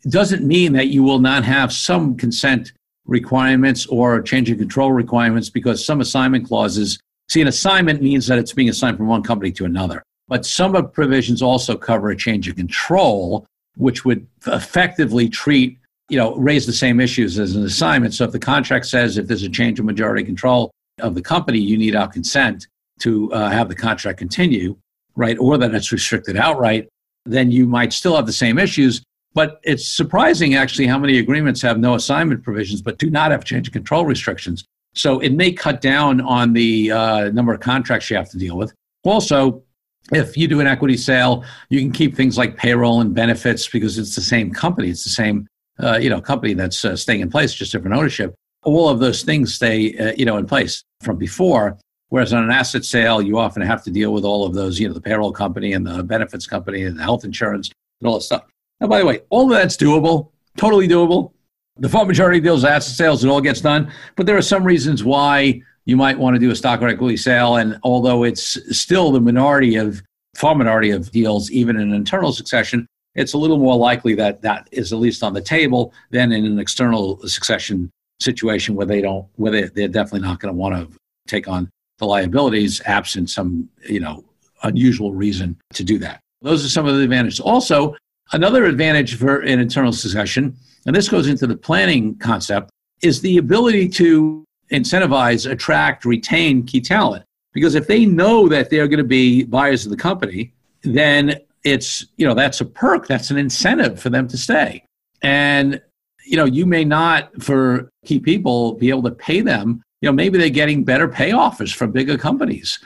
doesn't 0.10 0.46
mean 0.46 0.74
that 0.74 0.88
you 0.88 1.04
will 1.04 1.20
not 1.20 1.44
have 1.44 1.72
some 1.72 2.16
consent 2.16 2.72
requirements 3.06 3.86
or 3.88 4.22
change 4.22 4.50
of 4.50 4.58
control 4.58 4.92
requirements 4.92 5.50
because 5.50 5.86
some 5.86 6.02
assignment 6.02 6.48
clauses 6.48 7.00
see 7.30 7.42
an 7.42 7.48
assignment 7.48 8.02
means 8.02 8.28
that 8.28 8.38
it's 8.38 8.54
being 8.54 8.70
assigned 8.70 8.98
from 8.98 9.08
one 9.08 9.24
company 9.24 9.52
to 9.52 9.66
another 9.66 10.04
but 10.28 10.46
some 10.46 10.76
of 10.76 10.94
provisions 10.94 11.42
also 11.42 11.76
cover 11.76 12.10
a 12.10 12.16
change 12.16 12.48
of 12.48 12.56
control 12.56 13.46
which 13.76 14.06
would 14.06 14.26
effectively 14.48 15.28
treat 15.28 15.78
you 16.10 16.18
know 16.18 16.36
raise 16.36 16.66
the 16.66 16.74
same 16.74 17.00
issues 17.00 17.40
as 17.40 17.56
an 17.56 17.64
assignment 17.64 18.14
so 18.14 18.26
if 18.26 18.32
the 18.32 18.40
contract 18.40 18.86
says 18.86 19.18
if 19.18 19.28
there's 19.28 19.44
a 19.44 19.50
change 19.50 19.80
of 19.80 19.86
majority 19.86 20.24
control 20.24 20.72
of 21.00 21.16
the 21.16 21.22
company 21.22 21.60
you 21.60 21.78
need 21.78 21.96
our 21.96 22.08
consent 22.08 22.68
to 23.00 23.32
uh, 23.34 23.50
have 23.50 23.70
the 23.70 23.76
contract 23.76 24.20
continue 24.20 24.76
right 25.16 25.38
or 25.40 25.58
that 25.58 25.74
it's 25.74 25.92
restricted 25.92 26.38
outright 26.38 26.88
then 27.26 27.52
you 27.52 27.66
might 27.66 27.94
still 27.94 28.16
have 28.16 28.26
the 28.26 28.34
same 28.34 28.60
issues 28.60 29.02
but 29.34 29.60
it's 29.64 29.88
surprising 29.88 30.56
actually 30.56 30.88
how 30.88 31.00
many 31.00 31.18
agreements 31.18 31.62
have 31.62 31.80
no 31.80 31.96
assignment 31.96 32.44
provisions 32.44 32.82
but 32.82 32.98
do 32.98 33.10
not 33.10 33.32
have 33.32 33.44
change 33.44 33.68
of 33.68 33.74
control 33.74 34.06
restrictions. 34.06 34.64
So 34.96 35.20
it 35.20 35.34
may 35.34 35.52
cut 35.52 35.82
down 35.82 36.22
on 36.22 36.54
the 36.54 36.92
uh, 36.92 37.30
number 37.30 37.54
of 37.54 37.60
contracts 37.60 38.10
you 38.10 38.16
have 38.16 38.30
to 38.30 38.38
deal 38.38 38.58
with. 38.58 38.74
Also, 39.04 39.64
if 40.12 40.38
you 40.38 40.48
do 40.48 40.60
an 40.60 40.68
equity 40.68 40.98
sale, 40.98 41.44
you 41.70 41.80
can 41.80 41.92
keep 41.92 42.16
things 42.16 42.38
like 42.38 42.58
payroll 42.58 43.02
and 43.02 43.16
benefits 43.16 43.68
because 43.68 43.98
it's 43.98 44.16
the 44.16 44.22
same 44.22 44.52
company. 44.52 44.90
It's 44.90 45.04
the 45.04 45.10
same 45.10 45.48
uh, 45.80 45.98
you 45.98 46.10
know 46.10 46.22
company 46.22 46.54
that's 46.54 46.84
uh, 46.86 46.96
staying 46.96 47.22
in 47.22 47.30
place, 47.30 47.54
just 47.54 47.72
different 47.72 47.96
ownership. 47.96 48.36
All 48.64 48.88
of 48.90 49.00
those 49.00 49.24
things 49.24 49.54
stay 49.54 49.98
uh, 49.98 50.14
you 50.18 50.26
know 50.26 50.38
in 50.38 50.46
place 50.46 50.84
from 51.02 51.18
before. 51.18 51.78
Whereas 52.10 52.32
on 52.32 52.44
an 52.44 52.52
asset 52.52 52.86
sale, 52.86 53.24
you 53.24 53.40
often 53.40 53.64
have 53.64 53.84
to 53.86 53.90
deal 53.90 54.14
with 54.14 54.24
all 54.24 54.46
of 54.46 54.54
those, 54.54 54.80
you 54.80 54.88
know, 54.88 54.94
the 54.94 55.02
payroll 55.02 55.32
company 55.32 55.74
and 55.74 55.84
the 55.84 56.04
benefits 56.04 56.46
company 56.46 56.84
and 56.84 57.00
the 57.00 57.02
health 57.02 57.26
insurance 57.26 57.72
and 58.00 58.08
all 58.08 58.14
that 58.14 58.22
stuff. 58.22 58.44
Now, 58.80 58.86
by 58.86 59.00
the 59.00 59.06
way, 59.08 59.22
all 59.32 59.46
of 59.46 59.58
that's 59.58 59.76
doable, 59.76 60.30
totally 60.56 60.88
doable. 60.88 61.32
The 61.78 61.90
far 61.90 62.06
majority 62.06 62.38
of 62.38 62.44
deals, 62.44 62.64
asset 62.64 62.96
sales, 62.96 63.24
it 63.24 63.30
all 63.30 63.42
gets 63.42 63.62
done. 63.62 63.92
But 64.16 64.28
there 64.28 64.38
are 64.38 64.44
some 64.44 64.64
reasons 64.64 65.04
why 65.04 65.62
you 65.86 65.98
might 65.98 66.20
want 66.20 66.36
to 66.36 66.40
do 66.40 66.52
a 66.52 66.56
stock 66.56 66.84
or 66.84 66.88
equity 66.88 67.18
sale. 67.18 67.56
And 67.56 67.80
although 67.82 68.24
it's 68.24 68.60
still 68.78 69.12
the 69.12 69.20
minority 69.20 69.78
of, 69.78 70.04
far 70.36 70.54
minority 70.54 70.92
of 70.92 71.10
deals, 71.10 71.50
even 71.50 71.80
in 71.80 71.94
internal 71.94 72.32
succession, 72.32 72.88
it's 73.16 73.34
a 73.34 73.38
little 73.38 73.58
more 73.58 73.76
likely 73.76 74.16
that 74.16 74.42
that 74.42 74.68
is 74.72 74.92
at 74.92 75.00
least 75.00 75.24
on 75.24 75.34
the 75.34 75.42
table 75.42 75.94
than 76.12 76.32
in 76.32 76.46
an 76.46 76.60
external 76.60 77.20
succession 77.28 77.92
situation 78.20 78.76
where 78.76 78.86
they 78.86 79.02
don't, 79.02 79.28
where 79.36 79.52
they, 79.52 79.64
they're 79.64 79.88
definitely 79.88 80.28
not 80.28 80.40
going 80.40 80.54
to 80.54 80.58
want 80.58 80.76
to 80.76 80.98
take 81.28 81.48
on 81.48 81.70
the 82.00 82.06
liabilities 82.06 82.82
absent 82.86 83.30
some, 83.30 83.70
you 83.88 84.00
know, 84.00 84.24
unusual 84.64 85.14
reason 85.14 85.56
to 85.74 85.84
do 85.84 85.98
that. 86.00 86.20
Those 86.42 86.66
are 86.66 86.70
some 86.70 86.88
of 86.88 86.96
the 86.96 87.04
advantages. 87.04 87.40
Also, 87.40 87.96
another 88.32 88.66
advantage 88.66 89.16
for 89.16 89.42
an 89.42 89.60
internal 89.60 89.94
succession, 89.94 90.56
and 90.86 90.96
this 90.96 91.10
goes 91.10 91.28
into 91.28 91.48
the 91.48 91.56
planning 91.56 92.16
concept, 92.16 92.70
is 93.02 93.22
the 93.22 93.38
ability 93.38 93.90
to 93.90 94.44
incentivize, 94.72 95.50
attract, 95.50 96.06
retain 96.06 96.66
key 96.66 96.82
talent. 96.82 97.24
Because 97.54 97.76
if 97.76 97.88
they 97.88 98.06
know 98.06 98.48
that 98.48 98.70
they're 98.70 98.88
going 98.88 98.98
to 98.98 99.04
be 99.04 99.44
buyers 99.44 99.86
of 99.86 99.92
the 99.92 99.98
company, 99.98 100.52
then 100.82 101.40
it's, 101.64 102.06
you 102.18 102.28
know, 102.28 102.34
that's 102.34 102.62
a 102.62 102.66
perk, 102.66 103.08
that's 103.08 103.32
an 103.32 103.38
incentive 103.38 104.00
for 104.00 104.10
them 104.10 104.28
to 104.28 104.38
stay. 104.38 104.84
And, 105.22 105.82
you 106.26 106.38
know, 106.38 106.46
you 106.46 106.66
may 106.66 106.84
not, 106.84 107.42
for 107.42 107.90
key 108.06 108.20
people, 108.20 108.74
be 108.74 108.90
able 108.90 109.04
to 109.04 109.12
pay 109.12 109.42
them. 109.42 109.82
You 110.02 110.10
know, 110.10 110.14
maybe 110.14 110.38
they're 110.38 110.50
getting 110.50 110.84
better 110.84 111.08
pay 111.08 111.32
offers 111.32 111.72
from 111.72 111.92
bigger 111.92 112.18
companies. 112.18 112.80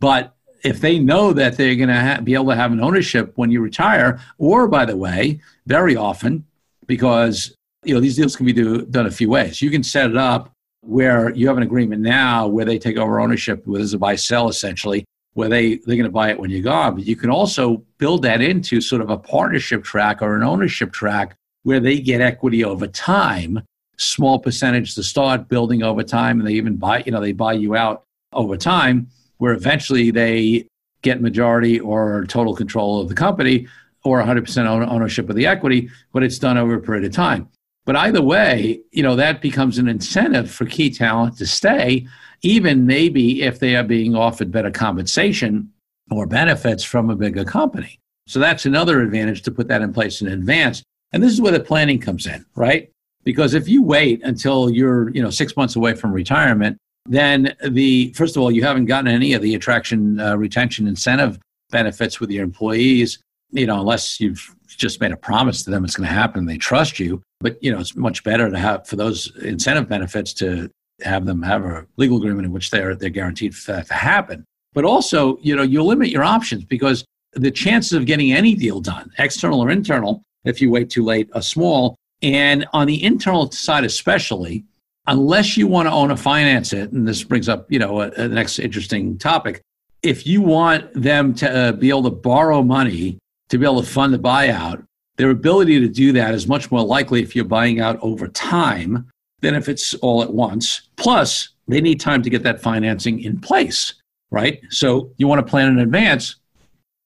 But 0.00 0.34
if 0.64 0.80
they 0.80 0.98
know 0.98 1.32
that 1.32 1.56
they're 1.56 1.76
going 1.76 1.88
to 1.88 2.00
ha- 2.00 2.20
be 2.20 2.34
able 2.34 2.46
to 2.46 2.56
have 2.56 2.72
an 2.72 2.80
ownership 2.80 3.32
when 3.36 3.50
you 3.50 3.60
retire, 3.60 4.18
or 4.38 4.66
by 4.66 4.84
the 4.84 4.96
way, 4.96 5.40
very 5.66 5.94
often, 5.94 6.44
because 6.86 7.54
you 7.84 7.94
know 7.94 8.00
these 8.00 8.16
deals 8.16 8.34
can 8.34 8.46
be 8.46 8.52
do, 8.52 8.84
done 8.86 9.06
a 9.06 9.10
few 9.10 9.28
ways. 9.28 9.60
You 9.62 9.70
can 9.70 9.82
set 9.82 10.10
it 10.10 10.16
up 10.16 10.50
where 10.80 11.30
you 11.30 11.46
have 11.48 11.56
an 11.56 11.62
agreement 11.62 12.02
now 12.02 12.46
where 12.46 12.64
they 12.64 12.78
take 12.78 12.96
over 12.96 13.20
ownership 13.20 13.66
with 13.66 13.82
as 13.82 13.94
a 13.94 13.98
buy 13.98 14.16
sell 14.16 14.48
essentially, 14.48 15.04
where 15.34 15.48
they 15.48 15.76
they're 15.76 15.96
going 15.96 16.04
to 16.04 16.10
buy 16.10 16.30
it 16.30 16.38
when 16.38 16.50
you're 16.50 16.62
gone. 16.62 16.94
But 16.94 17.04
you 17.04 17.16
can 17.16 17.30
also 17.30 17.84
build 17.98 18.22
that 18.22 18.40
into 18.40 18.80
sort 18.80 19.02
of 19.02 19.10
a 19.10 19.18
partnership 19.18 19.84
track 19.84 20.22
or 20.22 20.34
an 20.36 20.42
ownership 20.42 20.92
track 20.92 21.36
where 21.62 21.80
they 21.80 21.98
get 21.98 22.20
equity 22.20 22.64
over 22.64 22.86
time, 22.86 23.60
small 23.96 24.38
percentage 24.38 24.94
to 24.94 25.02
start 25.02 25.48
building 25.48 25.82
over 25.82 26.02
time, 26.02 26.38
and 26.38 26.48
they 26.48 26.54
even 26.54 26.76
buy 26.76 27.02
you 27.04 27.12
know 27.12 27.20
they 27.20 27.32
buy 27.32 27.52
you 27.52 27.76
out 27.76 28.04
over 28.32 28.56
time 28.56 29.08
where 29.38 29.52
eventually 29.52 30.10
they 30.10 30.66
get 31.02 31.20
majority 31.20 31.78
or 31.78 32.24
total 32.26 32.54
control 32.54 33.00
of 33.00 33.08
the 33.08 33.14
company 33.14 33.68
or 34.04 34.22
100% 34.22 34.66
ownership 34.88 35.28
of 35.30 35.36
the 35.36 35.46
equity, 35.46 35.90
but 36.12 36.22
it's 36.22 36.38
done 36.38 36.58
over 36.58 36.74
a 36.74 36.80
period 36.80 37.04
of 37.04 37.12
time. 37.12 37.48
But 37.84 37.96
either 37.96 38.22
way, 38.22 38.80
you 38.92 39.02
know, 39.02 39.16
that 39.16 39.42
becomes 39.42 39.78
an 39.78 39.88
incentive 39.88 40.50
for 40.50 40.64
key 40.64 40.90
talent 40.90 41.36
to 41.38 41.46
stay, 41.46 42.06
even 42.42 42.86
maybe 42.86 43.42
if 43.42 43.58
they 43.58 43.76
are 43.76 43.84
being 43.84 44.14
offered 44.14 44.50
better 44.50 44.70
compensation 44.70 45.70
or 46.10 46.26
benefits 46.26 46.82
from 46.82 47.10
a 47.10 47.16
bigger 47.16 47.44
company. 47.44 47.98
So 48.26 48.38
that's 48.38 48.64
another 48.64 49.02
advantage 49.02 49.42
to 49.42 49.50
put 49.50 49.68
that 49.68 49.82
in 49.82 49.92
place 49.92 50.22
in 50.22 50.28
advance. 50.28 50.82
And 51.12 51.22
this 51.22 51.32
is 51.32 51.40
where 51.40 51.52
the 51.52 51.60
planning 51.60 52.00
comes 52.00 52.26
in, 52.26 52.44
right? 52.54 52.90
Because 53.22 53.54
if 53.54 53.68
you 53.68 53.82
wait 53.82 54.22
until 54.24 54.70
you're, 54.70 55.10
you 55.10 55.22
know, 55.22 55.30
six 55.30 55.56
months 55.56 55.76
away 55.76 55.94
from 55.94 56.12
retirement 56.12 56.78
then 57.06 57.54
the 57.68 58.12
first 58.12 58.36
of 58.36 58.42
all, 58.42 58.50
you 58.50 58.62
haven't 58.64 58.86
gotten 58.86 59.08
any 59.08 59.34
of 59.34 59.42
the 59.42 59.54
attraction, 59.54 60.18
uh, 60.20 60.36
retention, 60.36 60.86
incentive 60.86 61.38
benefits 61.70 62.20
with 62.20 62.30
your 62.30 62.44
employees. 62.44 63.18
You 63.50 63.66
know, 63.66 63.80
unless 63.80 64.20
you've 64.20 64.54
just 64.74 65.00
made 65.00 65.12
a 65.12 65.16
promise 65.16 65.62
to 65.62 65.70
them 65.70 65.84
it's 65.84 65.96
going 65.96 66.08
to 66.08 66.14
happen, 66.14 66.46
they 66.46 66.58
trust 66.58 66.98
you. 66.98 67.22
But 67.40 67.62
you 67.62 67.72
know, 67.72 67.80
it's 67.80 67.96
much 67.96 68.24
better 68.24 68.50
to 68.50 68.58
have 68.58 68.86
for 68.86 68.96
those 68.96 69.34
incentive 69.42 69.88
benefits 69.88 70.32
to 70.34 70.70
have 71.02 71.26
them 71.26 71.42
have 71.42 71.64
a 71.64 71.86
legal 71.96 72.18
agreement 72.18 72.46
in 72.46 72.52
which 72.52 72.70
they're 72.70 72.94
they're 72.94 73.10
guaranteed 73.10 73.54
for 73.54 73.72
that 73.72 73.86
to 73.88 73.94
happen. 73.94 74.44
But 74.72 74.84
also, 74.84 75.38
you 75.40 75.54
know, 75.54 75.62
you 75.62 75.82
limit 75.82 76.08
your 76.08 76.24
options 76.24 76.64
because 76.64 77.04
the 77.32 77.50
chances 77.50 77.92
of 77.92 78.06
getting 78.06 78.32
any 78.32 78.54
deal 78.54 78.80
done, 78.80 79.12
external 79.18 79.60
or 79.60 79.70
internal, 79.70 80.22
if 80.44 80.60
you 80.60 80.70
wait 80.70 80.90
too 80.90 81.04
late, 81.04 81.28
are 81.34 81.42
small. 81.42 81.96
And 82.22 82.66
on 82.72 82.86
the 82.86 83.02
internal 83.02 83.50
side, 83.50 83.84
especially, 83.84 84.64
unless 85.06 85.56
you 85.56 85.66
want 85.66 85.86
to 85.86 85.92
own 85.92 86.10
or 86.10 86.16
finance 86.16 86.72
it, 86.72 86.92
and 86.92 87.06
this 87.06 87.22
brings 87.22 87.48
up, 87.48 87.70
you 87.70 87.78
know, 87.78 88.00
a, 88.00 88.10
a 88.12 88.28
next 88.28 88.58
interesting 88.58 89.18
topic. 89.18 89.60
If 90.02 90.26
you 90.26 90.42
want 90.42 90.92
them 90.94 91.34
to 91.34 91.50
uh, 91.50 91.72
be 91.72 91.88
able 91.88 92.04
to 92.04 92.10
borrow 92.10 92.62
money 92.62 93.18
to 93.54 93.58
be 93.58 93.64
able 93.64 93.80
to 93.80 93.88
fund 93.88 94.12
the 94.12 94.18
buyout, 94.18 94.84
their 95.16 95.30
ability 95.30 95.78
to 95.78 95.86
do 95.86 96.10
that 96.10 96.34
is 96.34 96.48
much 96.48 96.72
more 96.72 96.82
likely 96.84 97.22
if 97.22 97.36
you're 97.36 97.44
buying 97.44 97.78
out 97.78 97.96
over 98.02 98.26
time 98.26 99.08
than 99.42 99.54
if 99.54 99.68
it's 99.68 99.94
all 99.94 100.24
at 100.24 100.32
once. 100.32 100.88
Plus, 100.96 101.50
they 101.68 101.80
need 101.80 102.00
time 102.00 102.20
to 102.20 102.28
get 102.28 102.42
that 102.42 102.60
financing 102.60 103.20
in 103.20 103.38
place, 103.38 103.94
right? 104.32 104.60
So 104.70 105.12
you 105.18 105.28
want 105.28 105.38
to 105.38 105.48
plan 105.48 105.68
in 105.68 105.78
advance 105.78 106.34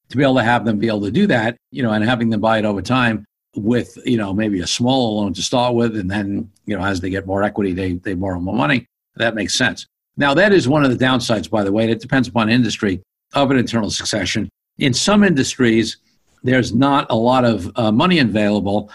to 0.08 0.16
be 0.16 0.22
able 0.22 0.36
to 0.36 0.42
have 0.42 0.64
them 0.64 0.78
be 0.78 0.86
able 0.86 1.02
to 1.02 1.10
do 1.10 1.26
that, 1.26 1.58
you 1.70 1.82
know, 1.82 1.92
and 1.92 2.02
having 2.02 2.30
them 2.30 2.40
buy 2.40 2.56
it 2.56 2.64
over 2.64 2.80
time 2.80 3.26
with 3.54 3.98
you 4.06 4.16
know 4.16 4.32
maybe 4.32 4.60
a 4.60 4.66
smaller 4.66 5.20
loan 5.20 5.34
to 5.34 5.42
start 5.42 5.74
with 5.74 5.96
and 5.96 6.10
then 6.10 6.50
you 6.64 6.78
know 6.78 6.84
as 6.84 7.00
they 7.00 7.10
get 7.10 7.26
more 7.26 7.42
equity 7.42 7.72
they 7.72 7.94
they 7.94 8.12
borrow 8.14 8.38
more 8.38 8.54
money 8.54 8.86
that 9.16 9.34
makes 9.34 9.54
sense 9.54 9.86
now 10.18 10.34
that 10.34 10.52
is 10.52 10.68
one 10.68 10.84
of 10.84 10.96
the 10.96 11.04
downsides 11.04 11.50
by 11.50 11.64
the 11.64 11.72
way 11.72 11.90
it 11.90 11.98
depends 11.98 12.28
upon 12.28 12.50
industry 12.50 13.00
of 13.32 13.50
an 13.50 13.56
internal 13.56 13.90
succession 13.90 14.48
in 14.76 14.92
some 14.92 15.24
industries 15.24 15.96
there's 16.42 16.74
not 16.74 17.06
a 17.10 17.16
lot 17.16 17.44
of 17.44 17.70
uh, 17.76 17.92
money 17.92 18.18
available 18.18 18.90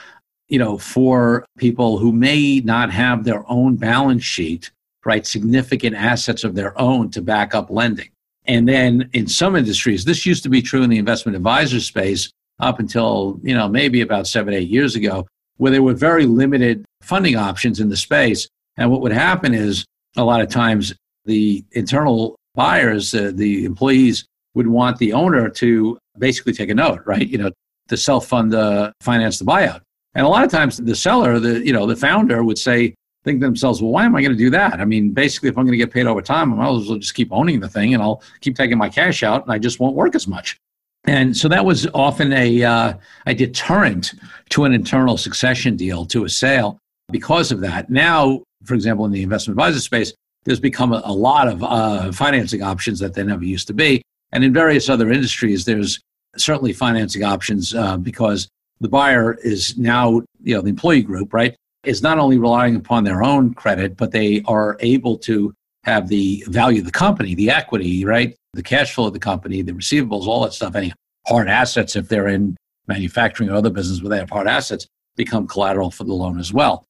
you 0.47 0.59
know 0.59 0.77
for 0.77 1.45
people 1.57 1.97
who 1.97 2.12
may 2.12 2.59
not 2.59 2.91
have 2.91 3.23
their 3.23 3.50
own 3.50 3.75
balance 3.75 4.23
sheet 4.23 4.71
right 5.05 5.25
significant 5.25 5.95
assets 5.95 6.43
of 6.43 6.55
their 6.55 6.79
own 6.79 7.09
to 7.09 7.21
back 7.21 7.53
up 7.55 7.69
lending 7.69 8.09
and 8.45 8.67
then 8.67 9.09
in 9.13 9.27
some 9.27 9.55
industries 9.55 10.05
this 10.05 10.25
used 10.25 10.43
to 10.43 10.50
be 10.50 10.62
true 10.62 10.83
in 10.83 10.89
the 10.89 10.97
investment 10.97 11.35
advisor 11.35 11.79
space 11.79 12.31
up 12.59 12.79
until, 12.79 13.39
you 13.43 13.53
know, 13.53 13.67
maybe 13.67 14.01
about 14.01 14.27
seven, 14.27 14.53
eight 14.53 14.69
years 14.69 14.95
ago, 14.95 15.27
where 15.57 15.71
there 15.71 15.83
were 15.83 15.93
very 15.93 16.25
limited 16.25 16.85
funding 17.01 17.35
options 17.35 17.79
in 17.79 17.89
the 17.89 17.97
space. 17.97 18.47
And 18.77 18.91
what 18.91 19.01
would 19.01 19.12
happen 19.12 19.53
is 19.53 19.85
a 20.15 20.23
lot 20.23 20.41
of 20.41 20.50
times 20.50 20.93
the 21.25 21.63
internal 21.71 22.35
buyers, 22.55 23.13
uh, 23.13 23.31
the 23.33 23.65
employees 23.65 24.25
would 24.55 24.67
want 24.67 24.98
the 24.98 25.13
owner 25.13 25.50
to 25.50 25.98
basically 26.17 26.53
take 26.53 26.69
a 26.69 26.75
note, 26.75 27.01
right? 27.05 27.27
You 27.27 27.38
know, 27.38 27.51
to 27.89 27.98
self 27.98 28.27
fund 28.27 28.51
the 28.51 28.93
finance 29.01 29.39
the 29.39 29.45
buyout. 29.45 29.81
And 30.15 30.25
a 30.25 30.29
lot 30.29 30.43
of 30.43 30.51
times 30.51 30.77
the 30.77 30.95
seller, 30.95 31.39
the 31.39 31.65
you 31.65 31.74
know, 31.74 31.86
the 31.86 31.95
founder 31.95 32.43
would 32.43 32.57
say, 32.57 32.93
think 33.24 33.39
to 33.39 33.48
themselves, 33.48 33.81
well, 33.81 33.91
why 33.91 34.05
am 34.05 34.15
I 34.15 34.22
going 34.22 34.33
to 34.33 34.38
do 34.38 34.50
that? 34.51 34.79
I 34.79 34.86
mean, 34.86 35.12
basically, 35.12 35.50
if 35.50 35.57
I'm 35.57 35.65
going 35.65 35.77
to 35.77 35.77
get 35.77 35.91
paid 35.91 36.07
over 36.07 36.22
time, 36.22 36.53
I 36.53 36.57
might 36.57 36.81
as 36.81 36.89
well 36.89 36.98
just 36.98 37.13
keep 37.13 37.29
owning 37.31 37.60
the 37.60 37.69
thing 37.69 37.93
and 37.93 38.03
I'll 38.03 38.22
keep 38.41 38.55
taking 38.55 38.77
my 38.77 38.89
cash 38.89 39.24
out 39.24 39.43
and 39.43 39.51
I 39.51 39.57
just 39.57 39.79
won't 39.79 39.95
work 39.95 40.15
as 40.15 40.27
much. 40.27 40.57
And 41.05 41.36
so 41.36 41.48
that 41.50 41.65
was 41.65 41.88
often 41.93 42.31
a, 42.33 42.63
uh, 42.63 42.93
a 43.25 43.33
deterrent 43.33 44.13
to 44.50 44.65
an 44.65 44.74
internal 44.74 45.17
succession 45.17 45.75
deal, 45.75 46.05
to 46.07 46.25
a 46.25 46.29
sale 46.29 46.77
because 47.12 47.51
of 47.51 47.60
that. 47.62 47.89
Now, 47.89 48.43
for 48.63 48.74
example, 48.74 49.05
in 49.05 49.12
the 49.12 49.24
investment 49.24 49.60
advisor 49.60 49.79
space, 49.79 50.13
there's 50.45 50.60
become 50.60 50.93
a, 50.93 51.01
a 51.05 51.13
lot 51.13 51.48
of 51.48 51.63
uh, 51.63 52.12
financing 52.12 52.62
options 52.62 53.00
that 53.00 53.13
there 53.13 53.25
never 53.25 53.43
used 53.43 53.67
to 53.67 53.74
be. 53.74 54.01
And 54.34 54.44
in 54.44 54.52
various 54.52 54.90
other 54.90 55.12
industries, 55.12 55.63
there's 55.63 56.00
certainly 56.36 56.74
financing 56.74 57.24
options 57.24 57.74
uh, 57.74 57.98
because 57.98 58.50
the 58.82 58.90
buyer 58.90 59.36
is 59.44 59.78
now, 59.78 60.24
you 60.42 60.56
know, 60.56 60.62
the 60.62 60.70
employee 60.70 61.04
group, 61.04 61.34
right, 61.34 61.56
is 61.86 62.02
not 62.02 62.18
only 62.18 62.40
relying 62.40 62.75
upon 62.75 63.04
their 63.04 63.24
own 63.24 63.54
credit, 63.54 63.96
but 63.96 64.12
they 64.12 64.42
are 64.46 64.75
able 64.80 65.18
to 65.20 65.54
have 65.84 66.08
the 66.08 66.44
value 66.48 66.80
of 66.80 66.86
the 66.86 66.92
company, 66.92 67.36
the 67.36 67.50
equity, 67.50 68.06
right? 68.06 68.36
The 68.54 68.63
cash 68.63 68.94
flow 68.94 69.08
of 69.08 69.13
the 69.13 69.20
company, 69.20 69.62
the 69.62 69.74
receivables, 69.74 70.25
all 70.25 70.44
that 70.44 70.54
stuff, 70.54 70.75
any 70.75 70.94
hard 71.28 71.48
assets, 71.48 71.96
if 71.96 72.08
they're 72.10 72.28
in 72.28 72.58
manufacturing 72.88 73.50
or 73.50 73.56
other 73.56 73.70
business 73.70 74.02
where 74.02 74.10
they 74.10 74.18
have 74.18 74.30
hard 74.30 74.48
assets, 74.48 74.88
become 75.16 75.48
collateral 75.48 75.92
for 75.92 76.06
the 76.06 76.13
loan 76.13 76.40
as 76.40 76.52
well. 76.52 76.84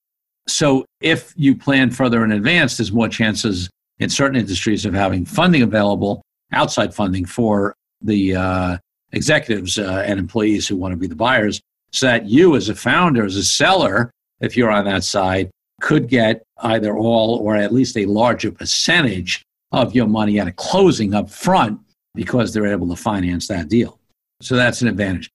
So 0.48 0.86
if 1.02 1.34
you 1.36 1.56
plan 1.56 1.92
further 1.92 2.24
in 2.24 2.32
advance, 2.32 2.78
there's 2.78 2.92
more 2.92 3.10
chances 3.10 3.70
in 4.00 4.10
certain 4.10 4.38
industries 4.38 4.86
of 4.86 4.94
having 4.94 5.26
funding 5.26 5.62
available, 5.62 6.22
outside 6.54 6.94
funding 6.94 7.26
for 7.26 7.76
the 8.02 8.36
uh, 8.36 8.78
executives 9.12 9.78
uh, 9.78 10.04
and 10.06 10.20
employees 10.20 10.68
who 10.68 10.76
want 10.76 10.92
to 10.92 10.98
be 10.98 11.08
the 11.08 11.16
buyers, 11.16 11.62
so 11.92 12.08
that 12.08 12.26
you 12.26 12.56
as 12.56 12.70
a 12.70 12.76
founder, 12.76 13.26
as 13.26 13.36
a 13.36 13.44
seller, 13.44 14.12
if 14.42 14.58
you're 14.58 14.72
on 14.72 14.86
that 14.86 15.04
side, 15.04 15.50
could 15.82 16.08
get 16.08 16.44
either 16.58 16.96
all 16.96 17.38
or 17.38 17.56
at 17.56 17.74
least 17.74 17.98
a 17.98 18.06
larger 18.06 18.52
percentage 18.52 19.44
of 19.72 19.94
your 19.94 20.08
money 20.08 20.40
at 20.40 20.48
a 20.48 20.52
closing 20.52 21.14
up 21.14 21.30
front 21.30 21.80
because 22.16 22.54
they're 22.54 22.68
able 22.68 22.88
to 22.88 22.96
finance 22.96 23.48
that 23.48 23.70
deal. 23.70 24.00
So 24.42 24.56
that's 24.56 24.82
an 24.82 24.88
advantage. 24.88 25.30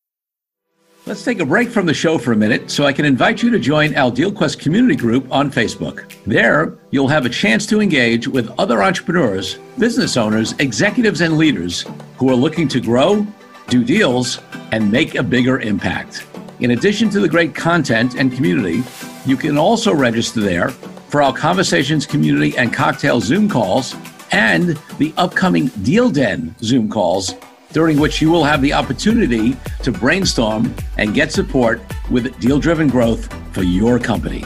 Let's 1.09 1.25
take 1.25 1.41
a 1.41 1.47
break 1.47 1.71
from 1.71 1.87
the 1.87 1.95
show 1.95 2.19
for 2.19 2.33
a 2.33 2.37
minute 2.37 2.71
so 2.71 2.85
I 2.85 2.93
can 2.93 3.07
invite 3.07 3.43
you 3.43 3.49
to 3.53 3.59
join 3.59 3.97
our 3.97 4.11
DealQuest 4.11 4.59
community 4.59 4.95
group 4.95 5.27
on 5.33 5.51
Facebook. 5.51 6.13
There, 6.27 6.77
you'll 6.91 7.09
have 7.09 7.25
a 7.25 7.31
chance 7.31 7.65
to 7.69 7.81
engage 7.81 8.29
with 8.29 8.51
other 8.59 8.83
entrepreneurs, 8.83 9.55
business 9.79 10.19
owners, 10.19 10.53
executives, 10.59 11.23
and 11.23 11.39
leaders 11.39 11.87
who 12.19 12.29
are 12.29 12.35
looking 12.35 12.69
to 12.69 12.79
grow, 12.79 13.27
do 13.69 13.85
deals, 13.85 14.39
and 14.71 14.93
make 14.93 15.15
a 15.15 15.23
bigger 15.23 15.61
impact. 15.61 16.27
In 16.61 16.73
addition 16.73 17.09
to 17.09 17.21
the 17.21 17.29
great 17.29 17.55
content 17.55 18.15
and 18.17 18.31
community, 18.31 18.83
you 19.25 19.39
can 19.39 19.57
also 19.57 19.95
register 19.95 20.41
there 20.41 20.69
for 21.09 21.23
our 21.23 21.33
Conversations 21.33 22.05
community 22.05 22.55
and 22.59 22.71
cocktail 22.71 23.19
Zoom 23.23 23.49
calls 23.49 23.97
and 24.31 24.79
the 24.99 25.15
upcoming 25.17 25.69
Deal 25.69 26.11
Den 26.11 26.55
Zoom 26.61 26.91
calls, 26.91 27.33
during 27.79 28.01
which 28.01 28.21
you 28.21 28.29
will 28.29 28.43
have 28.43 28.61
the 28.61 28.73
opportunity 28.73 29.57
to 29.85 29.93
brainstorm 29.93 30.75
and 30.97 31.15
get 31.15 31.31
support 31.31 31.81
with 32.11 32.37
deal 32.41 32.59
driven 32.59 32.89
growth 32.89 33.33
for 33.55 33.63
your 33.63 34.01
company. 34.01 34.45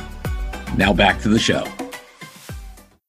Now 0.77 0.93
back 0.93 1.19
to 1.23 1.31
the 1.31 1.39
show. 1.39 1.67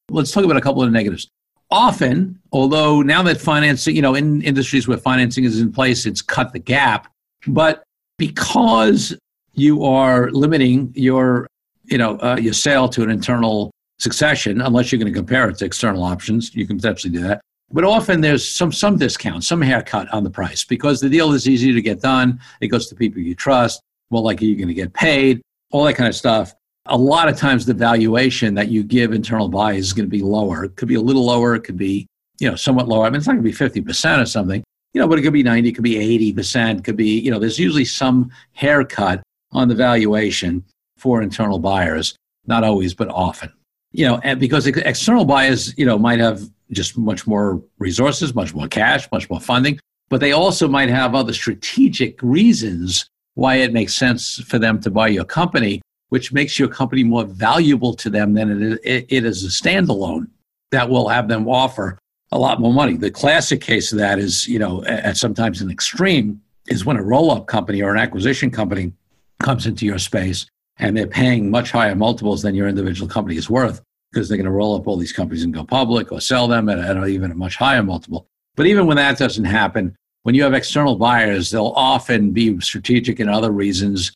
Let's 0.10 0.32
talk 0.32 0.46
about 0.46 0.56
a 0.56 0.62
couple 0.62 0.82
of 0.82 0.90
negatives. 0.94 1.28
often, 1.70 2.40
although 2.54 3.02
now 3.02 3.22
that 3.24 3.42
financing, 3.42 3.98
you 3.98 4.02
know, 4.02 4.16
in 4.16 4.42
industries 4.44 4.88
where 4.88 4.98
financing 4.98 5.44
is 5.44 5.60
in 5.60 5.74
place, 5.74 6.06
it's 6.06 6.22
cut 6.22 6.54
the 6.54 6.60
gap. 6.60 7.12
But 7.46 7.84
because 8.18 9.14
you 9.52 9.84
are 9.84 10.32
limiting 10.32 10.94
your, 10.96 11.48
you 11.84 11.98
know, 11.98 12.18
uh, 12.20 12.38
your 12.40 12.54
sale 12.54 12.88
to 12.88 13.04
an 13.04 13.10
internal 13.10 13.72
succession, 14.00 14.62
unless 14.62 14.90
you're 14.90 15.00
going 15.00 15.12
to 15.12 15.20
compare 15.20 15.50
it 15.50 15.58
to 15.58 15.66
external 15.66 16.02
options, 16.02 16.56
you 16.56 16.66
can 16.66 16.78
potentially 16.78 17.12
do 17.12 17.20
that. 17.24 17.42
But 17.74 17.84
often 17.84 18.22
there's 18.22 18.48
some 18.48 18.72
some 18.72 18.98
discount, 18.98 19.44
some 19.44 19.60
haircut 19.60 20.08
on 20.14 20.24
the 20.24 20.30
price 20.30 20.64
because 20.64 21.02
the 21.02 21.10
deal 21.10 21.34
is 21.34 21.50
easy 21.50 21.74
to 21.74 21.82
get 21.82 22.02
done. 22.02 22.40
It 22.62 22.68
goes 22.68 22.88
to 22.88 22.96
people 22.96 23.20
you 23.20 23.34
trust. 23.34 23.82
Well, 24.12 24.24
like 24.24 24.42
are 24.42 24.46
you 24.46 24.56
going 24.56 24.68
to 24.68 24.76
get 24.76 24.94
paid? 24.94 25.42
All 25.72 25.84
that 25.86 25.96
kind 25.96 26.08
of 26.08 26.16
stuff. 26.16 26.54
A 26.86 26.98
lot 26.98 27.28
of 27.28 27.36
times 27.36 27.66
the 27.66 27.74
valuation 27.74 28.54
that 28.54 28.68
you 28.68 28.84
give 28.84 29.12
internal 29.12 29.50
buyers 29.50 29.86
is 29.86 29.94
going 29.94 30.06
to 30.06 30.10
be 30.10 30.22
lower. 30.22 30.66
It 30.66 30.76
could 30.76 30.88
be 30.88 30.96
a 30.96 31.02
little 31.02 31.26
lower. 31.26 31.56
It 31.56 31.62
could 31.62 31.78
be, 31.78 32.06
you 32.40 32.48
know, 32.48 32.56
somewhat 32.56 32.88
lower. 32.88 33.06
I 33.06 33.10
mean, 33.10 33.18
it's 33.18 33.26
not 33.26 33.34
going 33.34 33.52
to 33.52 33.74
be 33.74 33.82
50% 33.82 34.22
or 34.22 34.26
something, 34.28 34.64
you 34.94 35.02
know, 35.02 35.08
but 35.08 35.18
it 35.18 35.24
could 35.24 35.34
be 35.34 35.42
90, 35.42 35.70
it 35.70 35.72
could 35.72 35.84
be 35.84 36.34
80%, 36.34 36.84
could 36.84 36.98
be, 36.98 37.20
you 37.20 37.32
know, 37.32 37.40
there's 37.40 37.58
usually 37.58 37.86
some 37.86 38.30
haircut 38.52 39.24
on 39.52 39.68
the 39.68 39.76
valuation 39.76 40.64
for 40.98 41.22
internal 41.22 41.58
buyers. 41.58 42.16
Not 42.46 42.64
always, 42.64 42.94
but 42.94 43.08
often. 43.10 43.52
You 43.94 44.08
know, 44.08 44.20
and 44.24 44.40
because 44.40 44.68
external 44.68 45.26
buyers, 45.26 45.76
you 45.78 45.86
know, 45.86 45.98
might 45.98 46.20
have 46.20 46.42
just 46.74 46.98
much 46.98 47.26
more 47.28 47.62
resources, 47.80 48.34
much 48.34 48.54
more 48.54 48.68
cash, 48.68 49.08
much 49.12 49.30
more 49.30 49.40
funding, 49.40 49.80
but 50.10 50.20
they 50.20 50.32
also 50.32 50.68
might 50.68 50.90
have 50.90 51.16
other 51.16 51.34
strategic 51.34 52.22
reasons 52.22 53.10
why 53.36 53.56
it 53.56 53.74
makes 53.74 53.96
sense 53.96 54.42
for 54.44 54.60
them 54.60 54.80
to 54.82 54.92
buy 54.92 55.08
your 55.08 55.26
company, 55.26 55.82
which 56.10 56.32
makes 56.32 56.60
your 56.60 56.68
company 56.68 57.04
more 57.04 57.24
valuable 57.24 57.94
to 57.96 58.10
them 58.10 58.34
than 58.34 58.52
it 58.52 58.62
is, 58.62 58.80
it 59.10 59.26
is 59.26 59.44
a 59.44 59.48
standalone 59.48 60.28
that 60.72 60.90
will 60.90 61.10
have 61.10 61.28
them 61.28 61.48
offer 61.48 61.98
a 62.32 62.38
lot 62.38 62.60
more 62.60 62.74
money. 62.74 62.96
The 62.96 63.12
classic 63.12 63.62
case 63.62 63.92
of 63.92 64.00
that 64.00 64.20
is, 64.20 64.48
you 64.48 64.60
know, 64.60 64.84
at 64.86 65.18
sometimes 65.18 65.62
an 65.62 65.72
extreme 65.72 66.42
is 66.68 66.86
when 66.86 66.98
a 66.98 67.04
roll 67.04 67.32
up 67.32 67.48
company 67.48 67.82
or 67.82 67.92
an 67.92 68.00
acquisition 68.00 68.50
company 68.50 68.92
comes 69.40 69.66
into 69.66 69.86
your 69.86 70.00
space 70.00 70.46
and 70.78 70.98
they're 70.98 71.08
paying 71.08 71.52
much 71.52 71.72
higher 71.72 71.96
multiples 71.96 72.42
than 72.42 72.56
your 72.56 72.68
individual 72.68 73.08
company 73.08 73.38
is 73.38 73.50
worth 73.50 73.82
because 74.14 74.30
they're 74.30 74.38
going 74.38 74.46
to 74.46 74.52
roll 74.52 74.76
up 74.76 74.88
all 74.88 74.96
these 74.96 75.12
companies 75.12 75.44
and 75.44 75.54
go 75.54 75.64
public 75.64 76.12
or 76.12 76.22
sell 76.22 76.48
them 76.48 76.70
at, 76.70 76.78
at 76.80 77.10
even 77.10 77.32
a 77.32 77.36
much 77.36 77.56
higher 77.56 77.82
multiple. 77.82 78.28
But 78.56 78.68
even 78.68 78.86
when 78.86 78.98
that 78.98 79.18
doesn't 79.18 79.46
happen, 79.46 79.96
when 80.22 80.36
you 80.36 80.44
have 80.44 80.54
external 80.54 80.96
buyers, 80.96 81.50
they'll 81.50 81.74
often 81.76 82.32
be 82.32 82.60
strategic 82.62 83.20
in 83.20 83.28
other 83.28 83.52
reasons, 83.52 84.14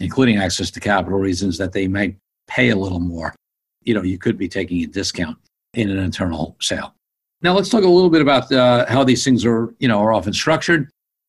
including 0.00 0.38
access 0.38 0.70
to 0.72 0.80
capital 0.80 1.18
reasons 1.18 1.58
that 1.58 1.72
they 1.72 1.86
might 1.86 2.16
pay 2.48 2.70
a 2.70 2.76
little 2.76 3.00
more. 3.00 3.34
You 3.82 3.94
know, 3.94 4.02
you 4.02 4.18
could 4.18 4.38
be 4.38 4.48
taking 4.48 4.82
a 4.82 4.86
discount 4.86 5.36
in 5.74 5.90
an 5.90 5.98
internal 5.98 6.56
sale. 6.60 6.94
Now 7.42 7.52
let's 7.52 7.68
talk 7.68 7.84
a 7.84 7.88
little 7.88 8.10
bit 8.10 8.22
about 8.22 8.50
uh, 8.50 8.86
how 8.88 9.04
these 9.04 9.22
things 9.22 9.44
are, 9.44 9.74
you 9.78 9.86
know, 9.86 10.00
are 10.00 10.12
often 10.14 10.32
structured. 10.32 10.88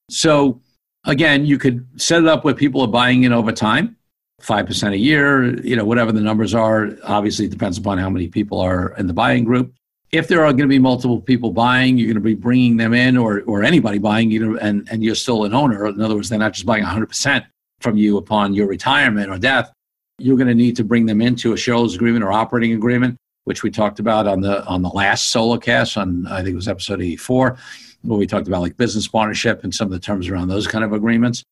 So 0.10 0.62
again, 1.04 1.46
you 1.46 1.58
could 1.58 1.86
set 1.98 2.22
it 2.22 2.28
up 2.28 2.46
where 2.46 2.54
people 2.54 2.82
are 2.82 2.88
buying 2.88 3.24
in 3.24 3.34
over 3.34 3.52
time, 3.52 3.98
5% 4.42 4.94
a 4.94 4.98
year, 4.98 5.60
you 5.62 5.76
know, 5.76 5.86
whatever 5.86 6.12
the 6.12 6.22
numbers 6.22 6.54
are. 6.54 6.90
Obviously, 7.04 7.46
it 7.46 7.52
depends 7.52 7.78
upon 7.78 7.98
how 7.98 8.10
many 8.10 8.28
people 8.28 8.60
are 8.60 8.94
in 8.98 9.08
the 9.08 9.14
buying 9.14 9.44
group. 9.44 9.74
If 10.12 10.28
there 10.28 10.42
are 10.42 10.52
going 10.52 10.58
to 10.64 10.68
be 10.68 10.80
multiple 10.80 11.20
people 11.20 11.52
buying, 11.52 11.98
you're 11.98 12.08
going 12.08 12.16
to 12.16 12.22
be 12.22 12.36
bringing 12.36 12.78
them 12.78 12.94
in 12.94 13.18
or, 13.18 13.42
or 13.42 13.64
anybody 13.64 13.98
buying, 13.98 14.32
you 14.32 14.46
know, 14.46 14.58
and, 14.60 14.88
and 14.92 15.04
you're 15.04 15.16
still 15.16 15.46
an 15.46 15.54
owner. 15.54 15.88
In 15.88 16.02
other 16.02 16.16
words, 16.16 16.30
they're 16.30 16.40
not 16.40 16.54
just 16.54 16.66
buying 16.66 16.84
100% 16.84 17.46
from 17.82 17.98
you 17.98 18.18
upon 18.18 18.54
your 18.54 18.68
retirement 18.68 19.30
or 19.30 19.38
death. 19.38 19.72
You're 20.18 20.38
going 20.38 20.48
to 20.48 20.56
need 20.56 20.76
to 20.78 20.84
bring 20.84 21.06
them 21.06 21.22
into 21.22 21.54
a 21.54 21.58
shareholders 21.58 21.96
agreement 21.96 22.24
or 22.24 22.32
operating 22.32 22.74
agreement, 22.74 23.18
which 23.44 23.64
we 23.64 23.72
talked 23.72 24.00
about 24.00 24.28
on 24.28 24.42
the 24.42 24.66
on 24.66 24.82
the 24.82 24.90
last 24.90 25.30
solo 25.30 25.58
cast 25.58 25.98
on 25.98 26.26
I 26.28 26.38
think 26.38 26.54
it 26.54 26.56
was 26.56 26.70
episode 26.70 27.02
84 27.02 27.58
where 28.04 28.20
we 28.20 28.28
talked 28.28 28.48
about 28.48 28.62
like 28.62 28.78
business 28.78 29.08
partnership 29.08 29.64
and 29.64 29.74
some 29.74 29.88
of 29.88 29.92
the 29.92 30.00
terms 30.00 30.30
around 30.30 30.48
those 30.48 30.68
kind 30.68 30.84
of 30.84 30.94
agreements. 30.94 31.44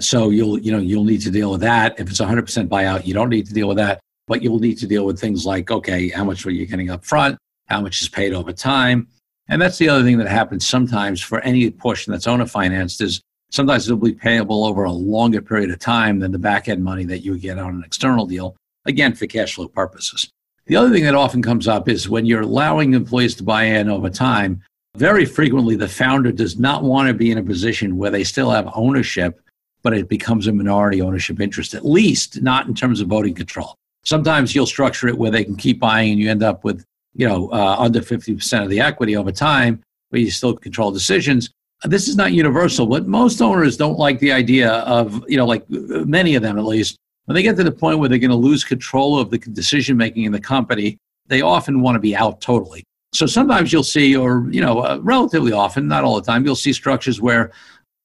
So 0.00 0.30
you'll 0.30 0.58
you 0.58 0.72
know 0.72 0.78
you'll 0.78 1.04
need 1.04 1.20
to 1.22 1.30
deal 1.30 1.50
with 1.52 1.60
that. 1.60 1.98
If 1.98 2.10
it's 2.10 2.20
100% 2.20 2.68
buyout, 2.68 3.06
you 3.06 3.14
don't 3.14 3.28
need 3.28 3.46
to 3.46 3.54
deal 3.54 3.68
with 3.68 3.76
that, 3.76 4.00
but 4.26 4.42
you'll 4.42 4.58
need 4.58 4.78
to 4.78 4.86
deal 4.86 5.04
with 5.04 5.20
things 5.20 5.46
like 5.46 5.70
okay, 5.70 6.08
how 6.08 6.24
much 6.24 6.44
are 6.46 6.50
you 6.50 6.66
getting 6.66 6.90
up 6.90 7.04
front? 7.04 7.38
How 7.68 7.80
much 7.80 8.02
is 8.02 8.08
paid 8.08 8.32
over 8.32 8.52
time? 8.52 9.08
And 9.48 9.60
that's 9.60 9.78
the 9.78 9.88
other 9.88 10.02
thing 10.02 10.18
that 10.18 10.28
happens 10.28 10.66
sometimes 10.66 11.20
for 11.20 11.40
any 11.40 11.70
portion 11.70 12.12
that's 12.12 12.26
owner 12.26 12.46
financed 12.46 13.00
is 13.00 13.20
sometimes 13.52 13.86
it'll 13.86 13.98
be 13.98 14.14
payable 14.14 14.64
over 14.64 14.84
a 14.84 14.92
longer 14.92 15.42
period 15.42 15.70
of 15.70 15.78
time 15.78 16.18
than 16.18 16.32
the 16.32 16.38
back 16.38 16.68
end 16.68 16.82
money 16.82 17.04
that 17.04 17.20
you 17.20 17.38
get 17.38 17.58
on 17.58 17.74
an 17.74 17.84
external 17.84 18.26
deal, 18.26 18.56
again, 18.86 19.14
for 19.14 19.26
cash 19.26 19.54
flow 19.54 19.68
purposes. 19.68 20.28
The 20.66 20.76
other 20.76 20.90
thing 20.90 21.04
that 21.04 21.14
often 21.14 21.42
comes 21.42 21.68
up 21.68 21.88
is 21.88 22.08
when 22.08 22.24
you're 22.24 22.42
allowing 22.42 22.94
employees 22.94 23.34
to 23.36 23.42
buy 23.42 23.64
in 23.64 23.90
over 23.90 24.08
time, 24.08 24.62
very 24.96 25.24
frequently 25.26 25.76
the 25.76 25.88
founder 25.88 26.32
does 26.32 26.58
not 26.58 26.82
want 26.82 27.08
to 27.08 27.14
be 27.14 27.30
in 27.30 27.38
a 27.38 27.42
position 27.42 27.96
where 27.96 28.10
they 28.10 28.24
still 28.24 28.50
have 28.50 28.70
ownership, 28.74 29.40
but 29.82 29.94
it 29.94 30.08
becomes 30.08 30.46
a 30.46 30.52
minority 30.52 31.02
ownership 31.02 31.40
interest, 31.40 31.74
at 31.74 31.84
least 31.84 32.42
not 32.42 32.66
in 32.66 32.74
terms 32.74 33.00
of 33.00 33.08
voting 33.08 33.34
control. 33.34 33.76
Sometimes 34.04 34.54
you'll 34.54 34.66
structure 34.66 35.08
it 35.08 35.16
where 35.16 35.30
they 35.30 35.44
can 35.44 35.56
keep 35.56 35.78
buying 35.78 36.12
and 36.12 36.20
you 36.20 36.30
end 36.30 36.42
up 36.42 36.64
with, 36.64 36.84
you 37.14 37.28
know, 37.28 37.50
uh, 37.52 37.76
under 37.78 38.00
50% 38.00 38.62
of 38.62 38.70
the 38.70 38.80
equity 38.80 39.16
over 39.16 39.30
time, 39.30 39.82
but 40.10 40.20
you 40.20 40.30
still 40.30 40.56
control 40.56 40.90
decisions. 40.90 41.50
This 41.84 42.08
is 42.08 42.16
not 42.16 42.32
universal, 42.32 42.86
but 42.86 43.06
most 43.06 43.40
owners 43.42 43.76
don't 43.76 43.98
like 43.98 44.18
the 44.18 44.32
idea 44.32 44.70
of, 44.70 45.24
you 45.28 45.36
know, 45.36 45.46
like 45.46 45.68
many 45.68 46.34
of 46.34 46.42
them 46.42 46.58
at 46.58 46.64
least, 46.64 46.96
when 47.26 47.34
they 47.34 47.42
get 47.42 47.56
to 47.56 47.64
the 47.64 47.72
point 47.72 47.98
where 47.98 48.08
they're 48.08 48.18
going 48.18 48.30
to 48.30 48.36
lose 48.36 48.64
control 48.64 49.18
of 49.18 49.30
the 49.30 49.38
decision 49.38 49.96
making 49.96 50.24
in 50.24 50.32
the 50.32 50.40
company, 50.40 50.98
they 51.26 51.40
often 51.40 51.80
want 51.80 51.94
to 51.94 52.00
be 52.00 52.16
out 52.16 52.40
totally. 52.40 52.84
So 53.14 53.26
sometimes 53.26 53.72
you'll 53.72 53.84
see, 53.84 54.16
or 54.16 54.48
you 54.50 54.60
know, 54.60 54.80
uh, 54.80 54.98
relatively 55.02 55.52
often, 55.52 55.86
not 55.86 56.02
all 56.02 56.16
the 56.16 56.22
time, 56.22 56.44
you'll 56.44 56.56
see 56.56 56.72
structures 56.72 57.20
where 57.20 57.52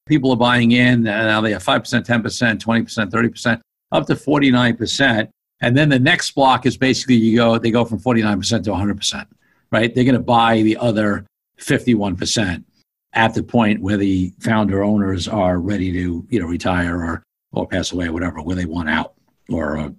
people 0.07 0.31
are 0.31 0.37
buying 0.37 0.71
in, 0.71 1.07
and 1.07 1.27
now 1.27 1.41
they 1.41 1.51
have 1.51 1.63
five 1.63 1.81
percent, 1.81 2.05
ten 2.05 2.21
percent, 2.21 2.61
twenty 2.61 2.83
percent, 2.83 3.11
thirty 3.11 3.29
percent, 3.29 3.61
up 3.91 4.07
to 4.07 4.15
forty 4.15 4.51
nine 4.51 4.75
percent, 4.75 5.29
and 5.61 5.77
then 5.77 5.89
the 5.89 5.99
next 5.99 6.31
block 6.31 6.65
is 6.65 6.77
basically 6.77 7.15
you 7.15 7.37
go, 7.37 7.57
they 7.57 7.71
go 7.71 7.85
from 7.85 7.99
forty 7.99 8.21
nine 8.21 8.37
percent 8.37 8.65
to 8.65 8.71
one 8.71 8.79
hundred 8.79 8.97
percent, 8.97 9.27
right? 9.71 9.93
They're 9.93 10.03
going 10.03 10.15
to 10.15 10.19
buy 10.19 10.61
the 10.61 10.77
other 10.77 11.25
fifty 11.57 11.93
one 11.93 12.15
percent 12.15 12.65
at 13.13 13.33
the 13.33 13.43
point 13.43 13.81
where 13.81 13.97
the 13.97 14.33
founder 14.39 14.83
owners 14.83 15.27
are 15.27 15.59
ready 15.59 15.91
to, 15.93 16.25
you 16.29 16.39
know, 16.39 16.47
retire 16.47 16.97
or 16.97 17.23
or 17.53 17.67
pass 17.67 17.91
away 17.91 18.07
or 18.07 18.13
whatever, 18.13 18.41
where 18.41 18.55
they 18.55 18.65
want 18.65 18.89
out 18.89 19.13
or 19.49 19.77
uh, 19.77 19.89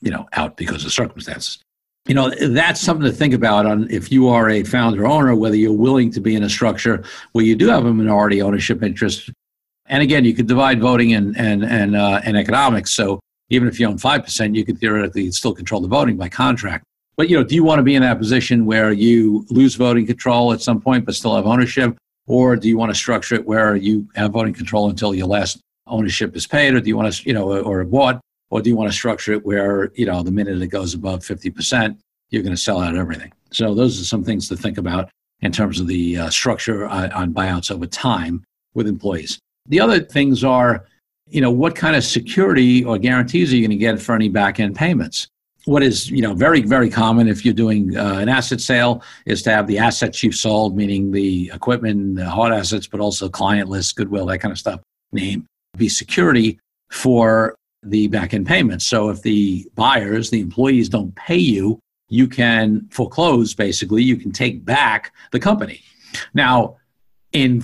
you 0.00 0.10
know 0.10 0.26
out 0.34 0.56
because 0.56 0.84
of 0.84 0.92
circumstances 0.92 1.58
you 2.06 2.14
know 2.14 2.30
that's 2.48 2.80
something 2.80 3.04
to 3.04 3.12
think 3.12 3.34
about 3.34 3.66
on 3.66 3.88
if 3.90 4.10
you 4.10 4.28
are 4.28 4.48
a 4.50 4.62
founder 4.64 5.06
owner 5.06 5.34
whether 5.34 5.56
you're 5.56 5.72
willing 5.72 6.10
to 6.10 6.20
be 6.20 6.34
in 6.34 6.42
a 6.42 6.48
structure 6.48 7.04
where 7.32 7.44
you 7.44 7.54
do 7.54 7.68
have 7.68 7.84
a 7.84 7.92
minority 7.92 8.42
ownership 8.42 8.82
interest 8.82 9.30
and 9.88 10.02
again 10.02 10.24
you 10.24 10.34
could 10.34 10.46
divide 10.46 10.80
voting 10.80 11.12
and 11.14 11.36
and 11.36 11.64
and, 11.64 11.96
uh, 11.96 12.20
and 12.24 12.36
economics. 12.36 12.92
So 12.92 13.20
even 13.50 13.66
if 13.66 13.80
you 13.80 13.86
own 13.86 13.98
5% 13.98 14.54
you 14.54 14.64
could 14.64 14.78
theoretically 14.78 15.30
still 15.32 15.54
control 15.54 15.80
the 15.80 15.88
voting 15.88 16.16
by 16.16 16.28
contract. 16.28 16.84
But 17.16 17.28
you 17.28 17.36
know 17.36 17.44
do 17.44 17.54
you 17.54 17.64
want 17.64 17.78
to 17.78 17.82
be 17.82 17.94
in 17.94 18.02
that 18.02 18.18
position 18.18 18.66
where 18.66 18.92
you 18.92 19.46
lose 19.50 19.74
voting 19.74 20.06
control 20.06 20.52
at 20.52 20.60
some 20.60 20.80
point 20.80 21.04
but 21.04 21.14
still 21.14 21.36
have 21.36 21.46
ownership? 21.46 21.96
Or 22.26 22.56
do 22.56 22.68
you 22.68 22.76
want 22.76 22.90
to 22.90 22.94
structure 22.94 23.36
it 23.36 23.46
where 23.46 23.74
you 23.74 24.08
have 24.14 24.32
voting 24.32 24.52
control 24.52 24.90
until 24.90 25.14
your 25.14 25.26
last 25.26 25.58
ownership 25.86 26.36
is 26.36 26.46
paid? 26.46 26.74
Or 26.74 26.80
do 26.80 26.88
you 26.88 26.96
want 26.96 27.12
to 27.12 27.22
you 27.26 27.32
know 27.32 27.62
or 27.62 27.84
bought? 27.84 28.20
Or 28.50 28.62
do 28.62 28.70
you 28.70 28.76
want 28.76 28.90
to 28.90 28.96
structure 28.96 29.32
it 29.32 29.44
where, 29.44 29.90
you 29.94 30.06
know, 30.06 30.22
the 30.22 30.30
minute 30.30 30.60
it 30.62 30.68
goes 30.68 30.94
above 30.94 31.20
50%, 31.20 31.98
you're 32.30 32.42
going 32.42 32.54
to 32.54 32.60
sell 32.60 32.80
out 32.80 32.96
everything? 32.96 33.32
So 33.50 33.74
those 33.74 34.00
are 34.00 34.04
some 34.04 34.24
things 34.24 34.48
to 34.48 34.56
think 34.56 34.78
about 34.78 35.10
in 35.40 35.52
terms 35.52 35.80
of 35.80 35.86
the 35.86 36.18
uh, 36.18 36.30
structure 36.30 36.86
uh, 36.86 37.10
on 37.14 37.32
buyouts 37.32 37.70
over 37.70 37.86
time 37.86 38.44
with 38.74 38.86
employees. 38.86 39.38
The 39.68 39.80
other 39.80 40.00
things 40.00 40.44
are, 40.44 40.86
you 41.28 41.40
know, 41.40 41.50
what 41.50 41.74
kind 41.74 41.94
of 41.94 42.04
security 42.04 42.84
or 42.84 42.98
guarantees 42.98 43.52
are 43.52 43.56
you 43.56 43.62
going 43.62 43.78
to 43.78 43.84
get 43.84 44.00
for 44.00 44.14
any 44.14 44.28
back 44.28 44.60
end 44.60 44.76
payments? 44.76 45.28
What 45.64 45.82
is, 45.82 46.10
you 46.10 46.22
know, 46.22 46.32
very, 46.34 46.62
very 46.62 46.88
common 46.88 47.28
if 47.28 47.44
you're 47.44 47.52
doing 47.52 47.96
uh, 47.96 48.14
an 48.14 48.28
asset 48.28 48.60
sale 48.60 49.02
is 49.26 49.42
to 49.42 49.50
have 49.50 49.66
the 49.66 49.78
assets 49.78 50.22
you've 50.22 50.34
sold, 50.34 50.76
meaning 50.76 51.10
the 51.10 51.50
equipment, 51.52 52.16
the 52.16 52.28
hard 52.28 52.54
assets, 52.54 52.86
but 52.86 53.00
also 53.00 53.28
client 53.28 53.68
list, 53.68 53.96
goodwill, 53.96 54.24
that 54.26 54.38
kind 54.38 54.52
of 54.52 54.58
stuff, 54.58 54.80
name, 55.12 55.46
be 55.76 55.88
security 55.88 56.58
for 56.90 57.54
the 57.82 58.08
back 58.08 58.32
end 58.32 58.46
payments. 58.46 58.86
So 58.86 59.10
if 59.10 59.20
the 59.20 59.68
buyers, 59.74 60.30
the 60.30 60.40
employees 60.40 60.88
don't 60.88 61.14
pay 61.16 61.36
you, 61.36 61.78
you 62.08 62.26
can 62.26 62.88
foreclose 62.90 63.52
basically, 63.54 64.02
you 64.02 64.16
can 64.16 64.32
take 64.32 64.64
back 64.64 65.12
the 65.32 65.40
company. 65.40 65.82
Now, 66.32 66.78
in 67.32 67.62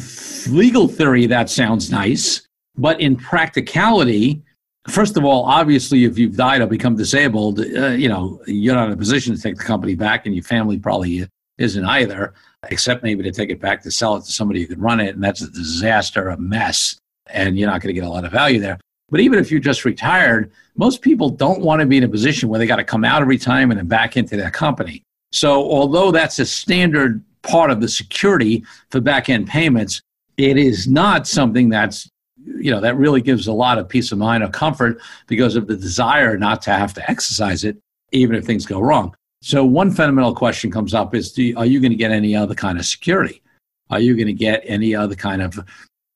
legal 0.49 0.89
theory, 0.89 1.27
that 1.27 1.49
sounds 1.49 1.91
nice, 1.91 2.47
but 2.77 3.01
in 3.01 3.17
practicality, 3.17 4.43
first 4.89 5.17
of 5.17 5.25
all, 5.25 5.45
obviously, 5.45 6.05
if 6.05 6.19
you've 6.19 6.37
died 6.37 6.61
or 6.61 6.67
become 6.67 6.97
disabled, 6.97 7.61
uh, 7.61 7.89
you 7.89 8.09
know, 8.09 8.41
you're 8.47 8.75
not 8.75 8.89
in 8.89 8.93
a 8.93 8.97
position 8.97 9.35
to 9.35 9.41
take 9.41 9.57
the 9.57 9.65
company 9.65 9.95
back, 9.95 10.27
and 10.27 10.35
your 10.35 10.45
family 10.45 10.79
probably 10.79 11.27
isn't 11.59 11.85
either, 11.85 12.35
except 12.71 13.03
maybe 13.03 13.23
to 13.23 13.31
take 13.31 13.51
it 13.51 13.61
back 13.61 13.83
to 13.83 13.91
sell 13.91 14.17
it 14.17 14.25
to 14.25 14.33
somebody 14.33 14.61
who 14.61 14.67
could 14.67 14.81
run 14.81 15.01
it, 15.01 15.15
and 15.15 15.23
that's 15.23 15.43
a 15.43 15.51
disaster, 15.51 16.29
a 16.29 16.37
mess, 16.37 16.97
and 17.29 17.59
you're 17.59 17.71
not 17.71 17.81
going 17.81 17.95
to 17.95 18.01
get 18.01 18.07
a 18.07 18.11
lot 18.11 18.25
of 18.25 18.33
value 18.33 18.61
there. 18.61 18.79
But 19.11 19.21
even 19.21 19.39
if 19.39 19.51
you're 19.51 19.61
just 19.61 19.85
retired, 19.85 20.51
most 20.77 21.01
people 21.01 21.31
don't 21.31 21.61
want 21.61 21.81
to 21.81 21.87
be 21.87 21.99
in 21.99 22.05
a 22.05 22.09
position 22.09 22.49
where 22.49 22.59
they 22.59 22.67
got 22.67 22.77
to 22.77 22.85
come 22.85 23.05
out 23.05 23.23
of 23.23 23.29
retirement 23.29 23.79
and 23.79 23.89
back 23.89 24.17
into 24.17 24.37
their 24.37 24.51
company. 24.51 25.03
So, 25.33 25.63
although 25.71 26.11
that's 26.11 26.39
a 26.39 26.47
standard 26.47 27.23
part 27.45 27.71
of 27.71 27.81
the 27.81 27.89
security 27.89 28.65
for 28.91 29.01
back 29.01 29.29
end 29.29 29.47
payments, 29.47 30.03
it 30.37 30.57
is 30.57 30.89
not 30.89 31.27
something 31.27 31.69
that's 31.69 32.09
you 32.45 32.71
know 32.71 32.81
that 32.81 32.97
really 32.97 33.23
gives 33.23 33.47
a 33.47 33.53
lot 33.53 33.79
of 33.79 33.89
peace 33.89 34.13
of 34.13 34.19
mind 34.19 34.43
or 34.43 34.49
comfort 34.49 35.01
because 35.29 35.57
of 35.57 35.67
the 35.67 35.77
desire 35.77 36.37
not 36.37 36.61
to 36.63 36.71
have 36.73 36.93
to 36.93 37.11
exercise 37.11 37.65
it 37.65 37.77
even 38.13 38.37
if 38.37 38.45
things 38.45 38.67
go 38.67 38.81
wrong. 38.81 39.15
So 39.41 39.65
one 39.65 39.91
fundamental 39.91 40.35
question 40.35 40.71
comes 40.71 40.95
up 40.95 41.15
is 41.15 41.37
you, 41.37 41.57
are 41.57 41.67
you 41.67 41.81
going 41.81 41.93
to 41.93 41.97
get 41.97 42.11
any 42.11 42.35
other 42.35 42.55
kind 42.55 42.79
of 42.79 42.87
security? 42.87 43.43
Are 43.91 44.01
you 44.01 44.15
going 44.15 44.27
to 44.27 44.33
get 44.33 44.63
any 44.65 44.95
other 44.95 45.15
kind 45.15 45.43
of 45.43 45.59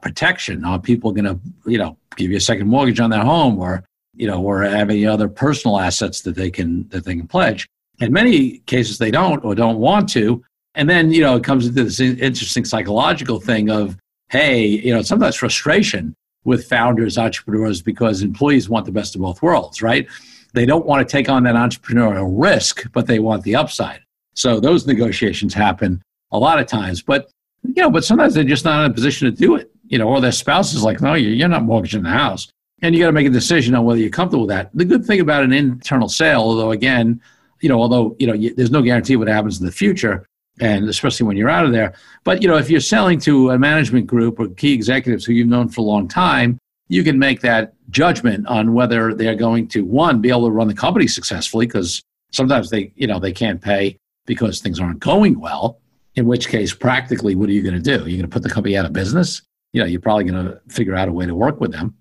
protection? 0.02 0.64
Are 0.64 0.78
people 0.78 1.12
going 1.12 1.24
to 1.24 1.38
you 1.66 1.78
know 1.78 1.96
give 2.16 2.30
you 2.30 2.36
a 2.36 2.40
second 2.40 2.68
mortgage 2.68 3.00
on 3.00 3.10
their 3.10 3.24
home 3.24 3.58
or 3.58 3.84
you 4.14 4.26
know 4.26 4.42
or 4.42 4.62
have 4.62 4.90
any 4.90 5.06
other 5.06 5.28
personal 5.28 5.78
assets 5.78 6.22
that 6.22 6.34
they 6.34 6.50
can 6.50 6.88
that 6.88 7.04
they 7.04 7.14
can 7.14 7.26
pledge? 7.26 7.66
In 8.00 8.12
many 8.12 8.58
cases 8.60 8.98
they 8.98 9.10
don't 9.10 9.44
or 9.44 9.54
don't 9.54 9.78
want 9.78 10.08
to 10.10 10.42
and 10.78 10.88
then 10.88 11.12
you 11.12 11.20
know 11.20 11.36
it 11.36 11.44
comes 11.44 11.66
into 11.66 11.84
this 11.84 12.00
interesting 12.00 12.64
psychological 12.64 13.38
thing 13.38 13.68
of 13.68 13.98
hey, 14.30 14.66
you 14.66 14.94
know, 14.94 15.02
sometimes 15.02 15.36
frustration 15.36 16.14
with 16.44 16.66
founders, 16.66 17.18
entrepreneurs, 17.18 17.82
because 17.82 18.22
employees 18.22 18.68
want 18.68 18.86
the 18.86 18.92
best 18.92 19.14
of 19.14 19.20
both 19.20 19.42
worlds, 19.42 19.82
right? 19.82 20.06
They 20.54 20.66
don't 20.66 20.86
want 20.86 21.06
to 21.06 21.10
take 21.10 21.28
on 21.28 21.42
that 21.44 21.54
entrepreneurial 21.54 22.30
risk, 22.30 22.90
but 22.92 23.06
they 23.06 23.18
want 23.18 23.42
the 23.42 23.56
upside. 23.56 24.00
So 24.34 24.60
those 24.60 24.86
negotiations 24.86 25.52
happen 25.52 26.02
a 26.30 26.38
lot 26.38 26.58
of 26.58 26.66
times, 26.66 27.02
but 27.02 27.30
you 27.64 27.82
know, 27.82 27.90
but 27.90 28.04
sometimes 28.04 28.34
they're 28.34 28.44
just 28.44 28.64
not 28.64 28.84
in 28.84 28.90
a 28.90 28.94
position 28.94 29.30
to 29.30 29.36
do 29.36 29.56
it. 29.56 29.70
You 29.88 29.98
know, 29.98 30.08
or 30.08 30.20
their 30.20 30.32
spouse 30.32 30.74
is 30.74 30.84
like, 30.84 31.00
no, 31.00 31.14
you're 31.14 31.48
not 31.48 31.64
mortgaging 31.64 32.02
the 32.02 32.10
house. 32.10 32.48
And 32.82 32.94
you 32.94 33.02
got 33.02 33.06
to 33.06 33.12
make 33.12 33.26
a 33.26 33.30
decision 33.30 33.74
on 33.74 33.84
whether 33.84 33.98
you're 33.98 34.10
comfortable 34.10 34.46
with 34.46 34.54
that. 34.54 34.70
The 34.74 34.84
good 34.84 35.04
thing 35.04 35.20
about 35.20 35.42
an 35.42 35.52
internal 35.52 36.08
sale, 36.08 36.40
although 36.40 36.70
again, 36.70 37.20
you 37.60 37.68
know, 37.68 37.80
although, 37.80 38.14
you 38.18 38.26
know, 38.26 38.50
there's 38.54 38.70
no 38.70 38.82
guarantee 38.82 39.16
what 39.16 39.26
happens 39.26 39.58
in 39.58 39.66
the 39.66 39.72
future, 39.72 40.26
and 40.60 40.88
especially 40.88 41.26
when 41.26 41.36
you're 41.36 41.50
out 41.50 41.64
of 41.64 41.72
there. 41.72 41.94
But 42.24 42.42
you 42.42 42.48
know, 42.48 42.56
if 42.56 42.70
you're 42.70 42.80
selling 42.80 43.18
to 43.20 43.50
a 43.50 43.58
management 43.58 44.06
group 44.06 44.38
or 44.38 44.48
key 44.48 44.72
executives 44.72 45.24
who 45.24 45.32
you've 45.32 45.48
known 45.48 45.68
for 45.68 45.80
a 45.80 45.84
long 45.84 46.08
time, 46.08 46.58
you 46.88 47.04
can 47.04 47.18
make 47.18 47.40
that 47.42 47.74
judgment 47.90 48.46
on 48.46 48.74
whether 48.74 49.14
they're 49.14 49.34
going 49.34 49.68
to 49.68 49.84
one 49.84 50.20
be 50.20 50.30
able 50.30 50.46
to 50.46 50.50
run 50.50 50.68
the 50.68 50.74
company 50.74 51.06
successfully 51.06 51.66
because 51.66 52.02
sometimes 52.32 52.70
they 52.70 52.92
you 52.96 53.06
know 53.06 53.18
they 53.18 53.32
can't 53.32 53.60
pay 53.60 53.96
because 54.26 54.60
things 54.60 54.80
aren't 54.80 55.00
going 55.00 55.38
well. 55.40 55.80
In 56.16 56.26
which 56.26 56.48
case, 56.48 56.74
practically, 56.74 57.36
what 57.36 57.48
are 57.48 57.52
you 57.52 57.62
going 57.62 57.80
to 57.80 57.80
do? 57.80 57.98
You're 57.98 58.18
going 58.18 58.22
to 58.22 58.28
put 58.28 58.42
the 58.42 58.50
company 58.50 58.76
out 58.76 58.84
of 58.84 58.92
business. 58.92 59.42
You 59.72 59.80
know, 59.80 59.86
you're 59.86 60.00
probably 60.00 60.24
going 60.24 60.46
to 60.46 60.60
figure 60.68 60.96
out 60.96 61.08
a 61.08 61.12
way 61.12 61.26
to 61.26 61.34
work 61.34 61.60
with 61.60 61.70
them 61.70 61.94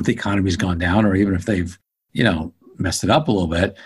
if 0.00 0.06
the 0.06 0.12
economy's 0.12 0.56
gone 0.56 0.78
down, 0.78 1.04
or 1.04 1.14
even 1.14 1.34
if 1.34 1.44
they've 1.44 1.78
you 2.12 2.24
know 2.24 2.52
messed 2.78 3.04
it 3.04 3.10
up 3.10 3.28
a 3.28 3.32
little 3.32 3.48
bit, 3.48 3.76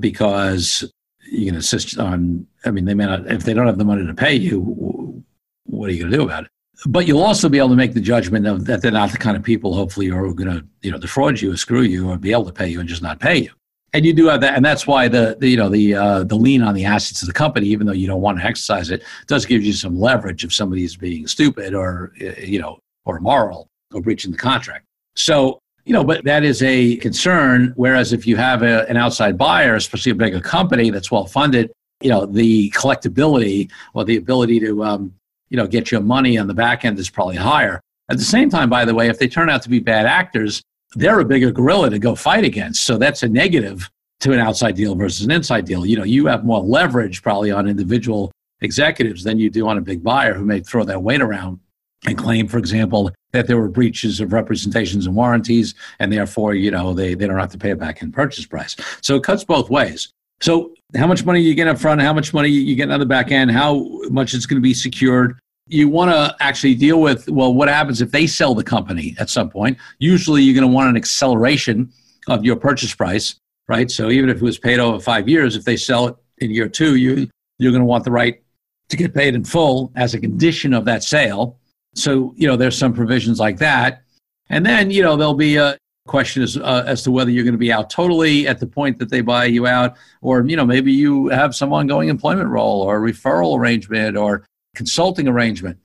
because 0.00 0.90
you 1.30 1.46
can 1.46 1.54
insist 1.54 1.98
on, 1.98 2.46
I 2.64 2.70
mean, 2.70 2.84
they 2.84 2.94
may 2.94 3.06
not, 3.06 3.26
if 3.30 3.44
they 3.44 3.54
don't 3.54 3.66
have 3.66 3.78
the 3.78 3.84
money 3.84 4.06
to 4.06 4.14
pay 4.14 4.34
you, 4.34 5.22
what 5.64 5.90
are 5.90 5.92
you 5.92 6.00
going 6.00 6.12
to 6.12 6.16
do 6.16 6.24
about 6.24 6.44
it? 6.44 6.50
But 6.86 7.06
you'll 7.06 7.22
also 7.22 7.48
be 7.48 7.58
able 7.58 7.70
to 7.70 7.76
make 7.76 7.94
the 7.94 8.00
judgment 8.00 8.46
of 8.46 8.66
that 8.66 8.82
they're 8.82 8.90
not 8.90 9.10
the 9.10 9.18
kind 9.18 9.36
of 9.36 9.42
people, 9.42 9.74
hopefully, 9.74 10.06
who 10.06 10.16
are 10.16 10.34
going 10.34 10.50
to, 10.50 10.66
you 10.82 10.90
know, 10.90 10.98
defraud 10.98 11.40
you 11.40 11.52
or 11.52 11.56
screw 11.56 11.82
you 11.82 12.10
or 12.10 12.18
be 12.18 12.32
able 12.32 12.44
to 12.44 12.52
pay 12.52 12.68
you 12.68 12.80
and 12.80 12.88
just 12.88 13.02
not 13.02 13.18
pay 13.18 13.38
you. 13.38 13.50
And 13.94 14.04
you 14.04 14.12
do 14.12 14.26
have 14.26 14.42
that, 14.42 14.54
and 14.54 14.64
that's 14.64 14.86
why 14.86 15.08
the, 15.08 15.38
the 15.40 15.48
you 15.48 15.56
know 15.56 15.70
the 15.70 15.94
uh, 15.94 16.24
the 16.24 16.34
lien 16.34 16.60
on 16.60 16.74
the 16.74 16.84
assets 16.84 17.22
of 17.22 17.28
the 17.28 17.32
company, 17.32 17.68
even 17.68 17.86
though 17.86 17.94
you 17.94 18.06
don't 18.06 18.20
want 18.20 18.38
to 18.38 18.44
exercise 18.44 18.90
it, 18.90 19.02
does 19.26 19.46
give 19.46 19.64
you 19.64 19.72
some 19.72 19.98
leverage 19.98 20.44
if 20.44 20.52
somebody 20.52 20.84
is 20.84 20.96
being 20.96 21.26
stupid 21.26 21.72
or 21.72 22.12
you 22.18 22.60
know 22.60 22.78
or 23.06 23.16
immoral 23.16 23.70
or 23.94 24.02
breaching 24.02 24.32
the 24.32 24.36
contract. 24.36 24.84
So 25.14 25.60
you 25.86 25.92
know, 25.92 26.04
but 26.04 26.24
that 26.24 26.42
is 26.44 26.62
a 26.62 26.96
concern. 26.96 27.72
Whereas 27.76 28.12
if 28.12 28.26
you 28.26 28.36
have 28.36 28.62
a, 28.62 28.88
an 28.90 28.96
outside 28.96 29.38
buyer, 29.38 29.76
especially 29.76 30.12
a 30.12 30.16
bigger 30.16 30.40
company 30.40 30.90
that's 30.90 31.10
well 31.12 31.26
funded, 31.26 31.70
you 32.02 32.10
know, 32.10 32.26
the 32.26 32.70
collectability 32.72 33.70
or 33.94 34.04
the 34.04 34.16
ability 34.16 34.60
to, 34.60 34.84
um, 34.84 35.14
you 35.48 35.56
know, 35.56 35.66
get 35.66 35.92
your 35.92 36.00
money 36.00 36.36
on 36.38 36.48
the 36.48 36.54
back 36.54 36.84
end 36.84 36.98
is 36.98 37.08
probably 37.08 37.36
higher. 37.36 37.80
At 38.10 38.18
the 38.18 38.24
same 38.24 38.50
time, 38.50 38.68
by 38.68 38.84
the 38.84 38.94
way, 38.94 39.08
if 39.08 39.18
they 39.18 39.28
turn 39.28 39.48
out 39.48 39.62
to 39.62 39.68
be 39.68 39.78
bad 39.78 40.06
actors, 40.06 40.60
they're 40.96 41.20
a 41.20 41.24
bigger 41.24 41.52
gorilla 41.52 41.88
to 41.90 42.00
go 42.00 42.16
fight 42.16 42.44
against. 42.44 42.84
So 42.84 42.98
that's 42.98 43.22
a 43.22 43.28
negative 43.28 43.88
to 44.20 44.32
an 44.32 44.40
outside 44.40 44.74
deal 44.74 44.96
versus 44.96 45.24
an 45.24 45.30
inside 45.30 45.66
deal. 45.66 45.86
You 45.86 45.98
know, 45.98 46.04
you 46.04 46.26
have 46.26 46.44
more 46.44 46.60
leverage 46.60 47.22
probably 47.22 47.52
on 47.52 47.68
individual 47.68 48.32
executives 48.60 49.22
than 49.22 49.38
you 49.38 49.50
do 49.50 49.68
on 49.68 49.78
a 49.78 49.80
big 49.80 50.02
buyer 50.02 50.34
who 50.34 50.44
may 50.44 50.60
throw 50.60 50.82
that 50.84 51.02
weight 51.02 51.20
around 51.20 51.60
and 52.06 52.18
claim, 52.18 52.48
for 52.48 52.58
example, 52.58 53.10
that 53.36 53.46
there 53.46 53.58
were 53.58 53.68
breaches 53.68 54.18
of 54.20 54.32
representations 54.32 55.06
and 55.06 55.14
warranties, 55.14 55.74
and 55.98 56.10
therefore, 56.10 56.54
you 56.54 56.70
know, 56.70 56.94
they, 56.94 57.14
they 57.14 57.26
don't 57.26 57.38
have 57.38 57.52
to 57.52 57.58
pay 57.58 57.70
it 57.70 57.78
back 57.78 58.00
in 58.00 58.10
purchase 58.10 58.46
price. 58.46 58.74
So 59.02 59.16
it 59.16 59.24
cuts 59.24 59.44
both 59.44 59.68
ways. 59.68 60.08
So 60.40 60.72
how 60.96 61.06
much 61.06 61.24
money 61.24 61.40
you 61.40 61.54
get 61.54 61.68
up 61.68 61.78
front, 61.78 62.00
how 62.00 62.14
much 62.14 62.32
money 62.32 62.48
you 62.48 62.74
get 62.74 62.90
on 62.90 62.98
the 62.98 63.06
back 63.06 63.30
end, 63.30 63.50
how 63.50 63.84
much 64.10 64.32
it's 64.34 64.46
going 64.46 64.56
to 64.56 64.62
be 64.62 64.74
secured. 64.74 65.38
You 65.68 65.88
want 65.88 66.10
to 66.12 66.34
actually 66.40 66.76
deal 66.76 67.00
with, 67.00 67.28
well, 67.28 67.52
what 67.52 67.68
happens 67.68 68.00
if 68.00 68.10
they 68.10 68.26
sell 68.26 68.54
the 68.54 68.64
company 68.64 69.14
at 69.18 69.28
some 69.28 69.50
point? 69.50 69.76
Usually 69.98 70.42
you're 70.42 70.54
going 70.54 70.70
to 70.70 70.74
want 70.74 70.88
an 70.88 70.96
acceleration 70.96 71.92
of 72.28 72.44
your 72.44 72.56
purchase 72.56 72.94
price, 72.94 73.36
right? 73.68 73.90
So 73.90 74.10
even 74.10 74.30
if 74.30 74.36
it 74.36 74.42
was 74.42 74.58
paid 74.58 74.78
over 74.78 74.98
five 75.00 75.28
years, 75.28 75.56
if 75.56 75.64
they 75.64 75.76
sell 75.76 76.08
it 76.08 76.16
in 76.38 76.50
year 76.50 76.68
two, 76.68 76.96
you, 76.96 77.28
you're 77.58 77.72
going 77.72 77.82
to 77.82 77.86
want 77.86 78.04
the 78.04 78.10
right 78.12 78.42
to 78.88 78.96
get 78.96 79.12
paid 79.12 79.34
in 79.34 79.44
full 79.44 79.92
as 79.96 80.14
a 80.14 80.20
condition 80.20 80.72
of 80.72 80.84
that 80.84 81.02
sale 81.02 81.58
so, 81.96 82.34
you 82.36 82.46
know, 82.46 82.56
there's 82.56 82.76
some 82.76 82.92
provisions 82.92 83.40
like 83.40 83.58
that. 83.58 84.02
And 84.50 84.64
then, 84.64 84.90
you 84.90 85.02
know, 85.02 85.16
there'll 85.16 85.34
be 85.34 85.56
a 85.56 85.76
question 86.06 86.42
as, 86.42 86.56
uh, 86.56 86.84
as 86.86 87.02
to 87.02 87.10
whether 87.10 87.30
you're 87.30 87.42
going 87.42 87.54
to 87.54 87.58
be 87.58 87.72
out 87.72 87.90
totally 87.90 88.46
at 88.46 88.60
the 88.60 88.66
point 88.66 88.98
that 88.98 89.10
they 89.10 89.20
buy 89.20 89.46
you 89.46 89.66
out, 89.66 89.96
or, 90.22 90.46
you 90.46 90.56
know, 90.56 90.64
maybe 90.64 90.92
you 90.92 91.28
have 91.28 91.54
some 91.54 91.72
ongoing 91.72 92.08
employment 92.08 92.48
role 92.48 92.82
or 92.82 93.00
referral 93.00 93.58
arrangement 93.58 94.16
or 94.16 94.44
consulting 94.74 95.26
arrangement. 95.26 95.78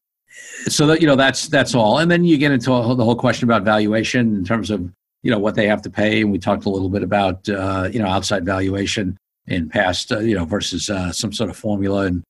So 0.68 0.86
that, 0.88 1.02
you 1.02 1.08
know, 1.08 1.16
that's, 1.16 1.48
that's 1.48 1.74
all. 1.74 2.00
And 2.00 2.12
then 2.12 2.24
you 2.24 2.38
get 2.38 2.52
into 2.52 2.72
a, 2.72 2.96
the 2.96 3.04
whole 3.04 3.16
question 3.16 3.50
about 3.50 3.64
valuation 3.64 4.36
in 4.36 4.46
terms 4.46 4.70
of, 4.70 4.88
you 5.24 5.32
know, 5.32 5.40
what 5.40 5.56
they 5.56 5.68
have 5.68 5.82
to 5.84 5.90
pay. 5.90 6.22
And 6.22 6.32
we 6.32 6.38
talked 6.38 6.66
a 6.66 6.70
little 6.70 6.90
bit 6.90 7.04
about, 7.04 7.48
uh, 7.50 7.90
you 7.92 8.00
know, 8.00 8.08
outside 8.08 8.46
valuation 8.46 9.18
in 9.48 9.70
past, 9.70 10.12
uh, 10.12 10.20
you 10.20 10.36
know, 10.36 10.46
versus 10.46 10.90
uh, 10.90 11.12
some 11.12 11.34
sort 11.34 11.50
of 11.50 11.58
formula 11.58 12.06
and, 12.06 12.24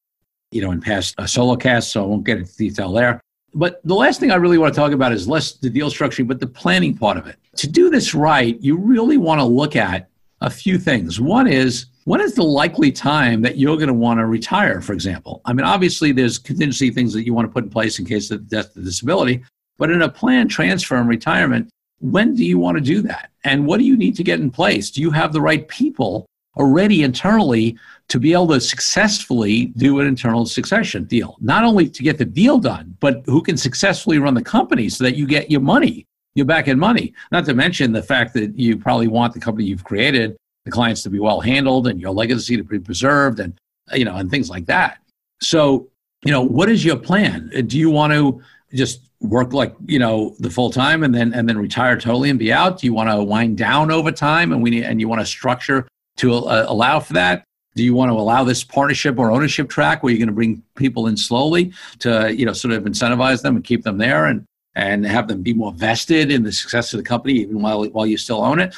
you 0.52 0.62
know, 0.62 0.72
in 0.72 0.82
past 0.82 1.13
uh, 1.17 1.28
solo 1.28 1.56
casts. 1.56 1.91
So 1.91 2.04
I 2.04 2.06
won't 2.06 2.24
get 2.24 2.38
into 2.38 2.56
detail 2.56 2.91
there. 2.94 3.20
But 3.54 3.82
the 3.84 3.96
last 3.96 4.20
thing 4.20 4.32
I 4.32 4.36
really 4.36 4.58
want 4.58 4.74
to 4.74 4.80
talk 4.80 4.92
about 4.92 5.12
is 5.12 5.28
less 5.28 5.54
the 5.54 5.70
deal 5.70 5.90
structuring, 5.90 6.28
but 6.28 6.40
the 6.40 6.48
planning 6.48 6.98
part 6.98 7.18
of 7.18 7.28
it. 7.28 7.38
To 7.58 7.68
do 7.68 7.90
this 7.90 8.14
right, 8.14 8.60
you 8.62 8.78
really 8.78 9.18
want 9.18 9.40
to 9.40 9.46
look 9.46 9.76
at 9.76 10.10
a 10.40 10.50
few 10.50 10.78
things. 10.78 11.20
One 11.20 11.48
is 11.48 11.88
when 12.06 12.22
is 12.22 12.34
the 12.34 12.44
likely 12.44 12.92
time 12.92 13.42
that 13.42 13.58
you're 13.58 13.76
going 13.76 13.88
to 13.88 13.94
want 13.94 14.20
to 14.20 14.26
retire, 14.26 14.82
for 14.82 14.94
example? 14.94 15.42
I 15.46 15.54
mean, 15.54 15.66
obviously, 15.66 16.12
there's 16.12 16.38
contingency 16.38 16.90
things 16.90 17.14
that 17.14 17.26
you 17.26 17.34
want 17.34 17.48
to 17.48 17.52
put 17.52 17.66
in 17.66 17.70
place 17.70 18.00
in 18.00 18.06
case 18.06 18.32
of 18.32 18.48
death 18.48 18.76
or 18.76 18.82
disability, 18.82 19.44
but 19.78 19.92
in 19.92 20.02
a 20.02 20.10
planned 20.10 20.50
transfer 20.50 20.96
and 20.96 21.08
retirement, 21.08 21.70
when 22.00 22.34
do 22.34 22.44
you 22.44 22.58
want 22.58 22.78
to 22.78 22.84
do 22.84 23.02
that? 23.04 23.30
And 23.44 23.68
what 23.68 23.78
do 23.78 23.84
you 23.84 23.96
need 23.96 24.16
to 24.16 24.24
get 24.24 24.40
in 24.40 24.50
place? 24.50 24.90
Do 24.90 25.02
you 25.02 25.12
have 25.12 25.34
the 25.34 25.42
right 25.42 25.68
people 25.68 26.26
already 26.58 27.04
internally 27.04 27.78
to 28.12 28.19
be 28.19 28.34
able 28.34 28.50
to 28.50 28.60
successfully 28.60 29.67
do 29.78 30.02
an 30.02 30.06
internal 30.06 30.45
succession 30.45 31.06
deal. 31.06 31.38
Not 31.39 31.63
only 31.63 31.89
to 31.89 32.04
get 32.04 32.17
the 32.17 32.26
deal 32.26 32.58
done, 32.58 32.93
but 33.00 33.24
who 33.26 33.41
can 33.41 33.56
successfully 33.56 34.19
run 34.19 34.34
the 34.34 34.43
company 34.43 34.89
so 34.89 35.06
that 35.06 35.15
you 35.15 35.26
get 35.26 35.50
your 35.50 35.62
money, 35.62 36.06
your 36.36 36.45
back 36.45 36.67
end 36.67 36.78
money. 36.78 37.13
Not 37.32 37.45
to 37.45 37.54
mention 37.54 37.93
the 37.93 38.04
fact 38.04 38.34
that 38.34 38.60
you 38.60 38.76
probably 38.78 39.08
want 39.08 39.34
the 39.34 39.39
company 39.39 39.65
you've 39.65 39.86
created, 39.86 40.36
the 40.65 40.71
clients 40.71 41.04
to 41.04 41.10
be 41.10 41.19
well 41.19 41.39
handled 41.39 41.88
and 41.88 42.02
your 42.02 42.12
legacy 42.12 42.58
to 42.58 42.65
be 42.65 42.80
preserved 42.80 43.39
and 43.39 43.58
you 43.93 44.04
know 44.04 44.17
and 44.17 44.30
things 44.30 44.50
like 44.50 44.65
that. 44.65 44.97
So, 45.39 45.88
you 46.26 46.34
know, 46.34 46.41
what 46.41 46.69
is 46.69 46.84
your 46.84 46.97
plan? 46.97 47.50
Do 47.65 47.80
you 47.80 47.89
want 47.89 48.12
to 48.12 48.41
just 48.74 49.10
work 49.21 49.54
like 49.54 49.74
you 49.86 50.00
know 50.00 50.36
the 50.39 50.50
full 50.50 50.69
time 50.69 51.04
and 51.04 51.15
then 51.15 51.34
and 51.34 51.47
then 51.47 51.58
retire 51.58 51.95
totally 51.95 52.30
and 52.30 52.38
be 52.38 52.52
out? 52.52 52.80
Do 52.80 52.88
you 52.88 52.93
want 52.93 53.10
to 53.10 53.24
wind 53.24 53.58
down 53.58 53.89
over 53.89 54.12
time 54.12 54.52
and 54.52 54.62
we 54.62 54.69
need, 54.69 54.84
and 54.84 55.00
you 55.00 55.08
want 55.08 55.21
to 55.21 55.26
structure 55.26 55.88
to 56.17 56.34
uh, 56.34 56.65
allow 56.67 57.00
for 57.00 57.13
that? 57.13 57.45
Do 57.75 57.84
you 57.84 57.93
want 57.93 58.10
to 58.10 58.15
allow 58.15 58.43
this 58.43 58.63
partnership 58.63 59.17
or 59.17 59.31
ownership 59.31 59.69
track 59.69 60.03
where 60.03 60.12
you're 60.12 60.19
going 60.19 60.27
to 60.27 60.34
bring 60.34 60.62
people 60.75 61.07
in 61.07 61.15
slowly 61.15 61.73
to, 61.99 62.34
you 62.34 62.45
know, 62.45 62.53
sort 62.53 62.73
of 62.73 62.84
incentivize 62.84 63.41
them 63.41 63.55
and 63.55 63.63
keep 63.63 63.84
them 63.84 63.97
there 63.97 64.25
and, 64.25 64.45
and 64.75 65.05
have 65.05 65.27
them 65.27 65.41
be 65.41 65.53
more 65.53 65.71
vested 65.73 66.31
in 66.31 66.43
the 66.43 66.51
success 66.51 66.93
of 66.93 66.97
the 66.97 67.03
company 67.03 67.36
even 67.36 67.62
while, 67.62 67.84
while 67.86 68.05
you 68.05 68.17
still 68.17 68.43
own 68.43 68.60
it? 68.60 68.75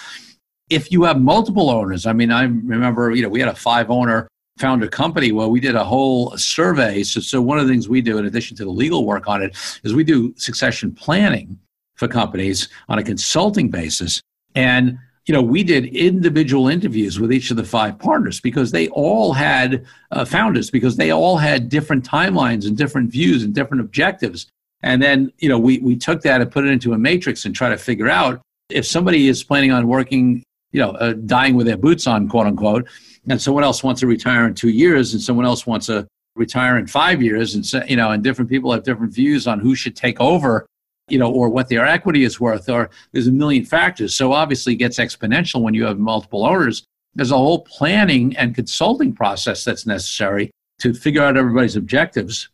If 0.70 0.92
you 0.92 1.04
have 1.04 1.20
multiple 1.20 1.70
owners, 1.70 2.06
I 2.06 2.14
mean, 2.14 2.32
I 2.32 2.44
remember, 2.44 3.12
you 3.12 3.22
know, 3.22 3.30
we 3.30 3.40
had 3.40 3.50
a 3.50 3.56
five 3.56 3.90
owner 3.90 4.28
founder 4.58 4.88
company 4.88 5.32
where 5.32 5.48
we 5.48 5.60
did 5.60 5.76
a 5.76 5.84
whole 5.84 6.38
survey. 6.38 7.04
So, 7.04 7.20
so 7.20 7.42
one 7.42 7.58
of 7.58 7.68
the 7.68 7.74
things 7.74 7.90
we 7.90 8.02
do, 8.02 8.18
in 8.18 8.26
addition 8.26 8.56
to 8.58 8.66
the 8.66 8.70
legal 8.70 9.06
work 9.06 9.28
on 9.28 9.42
it, 9.42 9.56
is 9.84 9.94
we 9.94 10.04
do 10.04 10.34
succession 10.38 10.92
planning 10.94 11.58
for 11.96 12.08
companies 12.08 12.70
on 12.90 13.00
a 13.00 13.04
consulting 13.04 13.70
basis. 13.70 14.22
And 14.56 14.98
you 15.26 15.34
know, 15.34 15.42
we 15.42 15.64
did 15.64 15.86
individual 15.86 16.68
interviews 16.68 17.20
with 17.20 17.32
each 17.32 17.50
of 17.50 17.58
the 17.58 17.64
five 17.64 17.98
partners 17.98 18.42
because 18.42 18.72
they 18.72 18.90
all 18.90 19.32
had 19.32 19.86
uh, 20.12 20.26
founders, 20.26 20.70
because 20.70 20.98
they 20.98 21.12
all 21.12 21.38
had 21.38 21.70
different 21.70 22.08
timelines 22.08 22.68
and 22.68 22.78
different 22.78 23.10
views 23.10 23.44
and 23.44 23.56
different 23.56 23.82
objectives. 23.82 24.48
And 24.82 25.02
then, 25.02 25.32
you 25.40 25.48
know, 25.48 25.58
we, 25.58 25.80
we 25.80 25.96
took 25.96 26.22
that 26.24 26.42
and 26.42 26.52
put 26.52 26.66
it 26.66 26.72
into 26.72 26.92
a 26.92 26.98
matrix 26.98 27.46
and 27.46 27.56
try 27.56 27.70
to 27.70 27.78
figure 27.78 28.10
out 28.10 28.42
if 28.70 28.86
somebody 28.86 29.30
is 29.30 29.44
planning 29.44 29.72
on 29.72 29.88
working, 29.88 30.44
you 30.74 30.82
know, 30.82 30.92
uh, 30.92 31.14
dying 31.14 31.56
with 31.56 31.68
their 31.68 31.78
boots 31.78 32.06
on, 32.06 32.28
quote 32.28 32.48
unquote, 32.48 32.90
and 33.30 33.42
someone 33.42 33.64
else 33.64 33.82
wants 33.82 34.02
to 34.02 34.08
retire 34.08 34.46
in 34.46 34.54
two 34.54 34.70
years 34.70 35.14
and 35.14 35.22
someone 35.22 35.46
else 35.46 35.66
wants 35.66 35.86
to 35.86 36.06
retire 36.36 36.78
in 36.78 36.88
five 36.88 37.22
years 37.22 37.54
and 37.54 37.90
you 37.90 37.96
know 37.96 38.10
and 38.10 38.24
different 38.24 38.50
people 38.50 38.72
have 38.72 38.84
different 38.84 39.14
views 39.14 39.46
on 39.46 39.60
who 39.60 39.76
should 39.76 39.96
take 39.96 40.20
over 40.20 40.66
you 41.10 41.18
know 41.18 41.32
or 41.32 41.50
what 41.50 41.70
their 41.70 41.86
equity 41.86 42.24
is 42.24 42.40
worth 42.40 42.70
or 42.70 42.90
there's 43.12 43.28
a 43.28 43.32
million 43.32 43.66
factors. 43.66 44.16
So 44.16 44.34
obviously 44.34 44.74
it 44.74 44.78
gets 44.78 45.00
exponential 45.00 45.62
when 45.62 45.74
you 45.74 45.86
have 45.86 46.00
multiple 46.00 46.46
owners. 46.46 46.84
There's 47.16 47.32
a 47.32 47.38
whole 47.38 47.62
planning 47.62 48.36
and 48.38 48.56
consulting 48.56 49.14
process 49.14 49.64
that's 49.64 49.86
necessary 49.86 50.52
to 50.80 50.94
figure 50.94 51.22
out 51.22 51.38
everybody's 51.38 51.76
objectives 51.76 52.50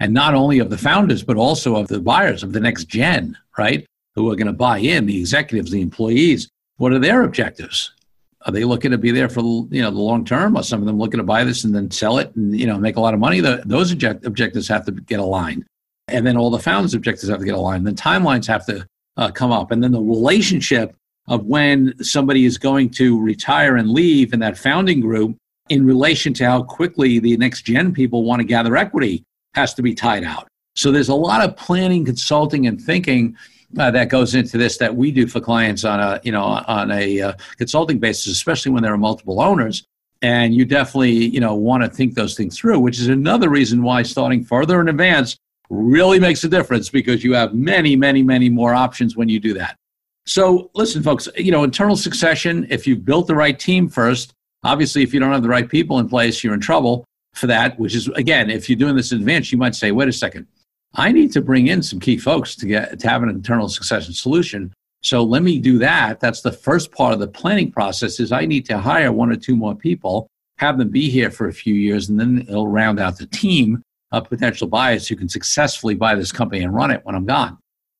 and 0.00 0.12
not 0.12 0.34
only 0.34 0.58
of 0.58 0.70
the 0.70 0.78
founders 0.78 1.22
but 1.22 1.36
also 1.36 1.76
of 1.76 1.88
the 1.88 2.00
buyers 2.00 2.42
of 2.42 2.52
the 2.52 2.60
next 2.60 2.84
gen 2.84 3.36
right? 3.58 3.86
Who 4.14 4.30
are 4.30 4.36
going 4.36 4.46
to 4.46 4.52
buy 4.52 4.78
in 4.78 5.06
the 5.06 5.18
executives 5.18 5.70
the 5.70 5.80
employees. 5.80 6.48
What 6.76 6.92
are 6.92 6.98
their 6.98 7.22
objectives? 7.22 7.92
Are 8.44 8.52
they 8.52 8.64
looking 8.64 8.90
to 8.90 8.98
be 8.98 9.12
there 9.12 9.28
for 9.28 9.40
you 9.40 9.82
know 9.82 9.90
the 9.90 9.98
long 9.98 10.24
term? 10.24 10.56
Are 10.56 10.62
some 10.62 10.80
of 10.80 10.86
them 10.86 10.98
looking 10.98 11.18
to 11.18 11.24
buy 11.24 11.44
this 11.44 11.64
and 11.64 11.74
then 11.74 11.90
sell 11.90 12.18
it 12.18 12.34
and 12.34 12.58
you 12.58 12.66
know 12.66 12.78
make 12.78 12.96
a 12.96 13.00
lot 13.00 13.14
of 13.14 13.20
money? 13.20 13.40
The, 13.40 13.62
those 13.64 13.92
object, 13.92 14.26
objectives 14.26 14.68
have 14.68 14.84
to 14.86 14.92
get 14.92 15.20
aligned, 15.20 15.64
and 16.12 16.26
then 16.26 16.36
all 16.36 16.50
the 16.50 16.58
founders' 16.58 16.94
objectives 16.94 17.28
have 17.28 17.40
to 17.40 17.44
get 17.44 17.54
aligned. 17.54 17.86
then 17.86 17.94
timelines 17.94 18.46
have 18.46 18.66
to 18.66 18.86
uh, 19.16 19.30
come 19.30 19.52
up, 19.52 19.70
and 19.70 19.82
then 19.82 19.92
the 19.92 20.00
relationship 20.00 20.94
of 21.28 21.46
when 21.46 21.94
somebody 22.02 22.44
is 22.44 22.58
going 22.58 22.90
to 22.90 23.20
retire 23.20 23.76
and 23.76 23.90
leave 23.90 24.32
in 24.32 24.40
that 24.40 24.58
founding 24.58 25.00
group 25.00 25.36
in 25.68 25.86
relation 25.86 26.34
to 26.34 26.44
how 26.44 26.62
quickly 26.62 27.18
the 27.18 27.36
next 27.36 27.62
gen 27.62 27.92
people 27.92 28.24
want 28.24 28.40
to 28.40 28.44
gather 28.44 28.76
equity 28.76 29.22
has 29.54 29.74
to 29.74 29.82
be 29.82 29.94
tied 29.94 30.24
out. 30.24 30.48
So 30.74 30.90
there's 30.90 31.10
a 31.10 31.14
lot 31.14 31.46
of 31.46 31.56
planning, 31.56 32.04
consulting, 32.04 32.66
and 32.66 32.80
thinking 32.80 33.36
uh, 33.78 33.90
that 33.90 34.08
goes 34.08 34.34
into 34.34 34.58
this 34.58 34.76
that 34.78 34.94
we 34.94 35.10
do 35.10 35.26
for 35.26 35.40
clients 35.40 35.84
on 35.84 36.00
a 36.00 36.20
you 36.24 36.32
know 36.32 36.42
on 36.42 36.90
a 36.90 37.20
uh, 37.20 37.32
consulting 37.56 37.98
basis, 37.98 38.32
especially 38.32 38.72
when 38.72 38.82
there 38.82 38.92
are 38.92 38.98
multiple 38.98 39.40
owners. 39.40 39.84
And 40.20 40.54
you 40.54 40.64
definitely 40.64 41.12
you 41.12 41.40
know 41.40 41.54
want 41.54 41.82
to 41.82 41.88
think 41.88 42.14
those 42.14 42.34
things 42.34 42.58
through, 42.58 42.80
which 42.80 42.98
is 42.98 43.08
another 43.08 43.48
reason 43.48 43.82
why 43.82 44.02
starting 44.02 44.44
further 44.44 44.80
in 44.80 44.88
advance 44.88 45.36
really 45.72 46.20
makes 46.20 46.44
a 46.44 46.48
difference 46.48 46.90
because 46.90 47.24
you 47.24 47.32
have 47.32 47.54
many, 47.54 47.96
many, 47.96 48.22
many 48.22 48.50
more 48.50 48.74
options 48.74 49.16
when 49.16 49.28
you 49.28 49.40
do 49.40 49.54
that. 49.54 49.76
So 50.26 50.70
listen, 50.74 51.02
folks, 51.02 51.28
you 51.36 51.50
know, 51.50 51.64
internal 51.64 51.96
succession, 51.96 52.66
if 52.70 52.86
you've 52.86 53.04
built 53.04 53.26
the 53.26 53.34
right 53.34 53.58
team 53.58 53.88
first, 53.88 54.34
obviously 54.62 55.02
if 55.02 55.14
you 55.14 55.18
don't 55.18 55.32
have 55.32 55.42
the 55.42 55.48
right 55.48 55.68
people 55.68 55.98
in 55.98 56.08
place, 56.08 56.44
you're 56.44 56.54
in 56.54 56.60
trouble 56.60 57.04
for 57.34 57.46
that, 57.46 57.78
which 57.80 57.94
is 57.94 58.08
again, 58.08 58.50
if 58.50 58.68
you're 58.68 58.78
doing 58.78 58.94
this 58.94 59.12
in 59.12 59.18
advance, 59.18 59.50
you 59.50 59.58
might 59.58 59.74
say, 59.74 59.90
wait 59.90 60.08
a 60.08 60.12
second, 60.12 60.46
I 60.94 61.10
need 61.10 61.32
to 61.32 61.40
bring 61.40 61.68
in 61.68 61.82
some 61.82 61.98
key 61.98 62.18
folks 62.18 62.54
to 62.56 62.66
get 62.66 62.98
to 63.00 63.08
have 63.08 63.22
an 63.22 63.30
internal 63.30 63.68
succession 63.68 64.12
solution. 64.12 64.72
So 65.00 65.22
let 65.24 65.42
me 65.42 65.58
do 65.58 65.78
that. 65.78 66.20
That's 66.20 66.42
the 66.42 66.52
first 66.52 66.92
part 66.92 67.14
of 67.14 67.18
the 67.18 67.26
planning 67.26 67.72
process 67.72 68.20
is 68.20 68.30
I 68.30 68.44
need 68.44 68.66
to 68.66 68.78
hire 68.78 69.10
one 69.10 69.32
or 69.32 69.36
two 69.36 69.56
more 69.56 69.74
people, 69.74 70.28
have 70.58 70.76
them 70.76 70.90
be 70.90 71.08
here 71.08 71.30
for 71.30 71.48
a 71.48 71.52
few 71.52 71.74
years, 71.74 72.10
and 72.10 72.20
then 72.20 72.44
it'll 72.46 72.68
round 72.68 73.00
out 73.00 73.16
the 73.16 73.26
team 73.26 73.82
of 74.12 74.28
potential 74.28 74.68
buyers 74.68 75.08
who 75.08 75.16
can 75.16 75.28
successfully 75.28 75.94
buy 75.94 76.14
this 76.14 76.30
company 76.30 76.62
and 76.62 76.74
run 76.74 76.90
it 76.90 77.00
when 77.04 77.14
I'm 77.14 77.26
gone. 77.26 77.58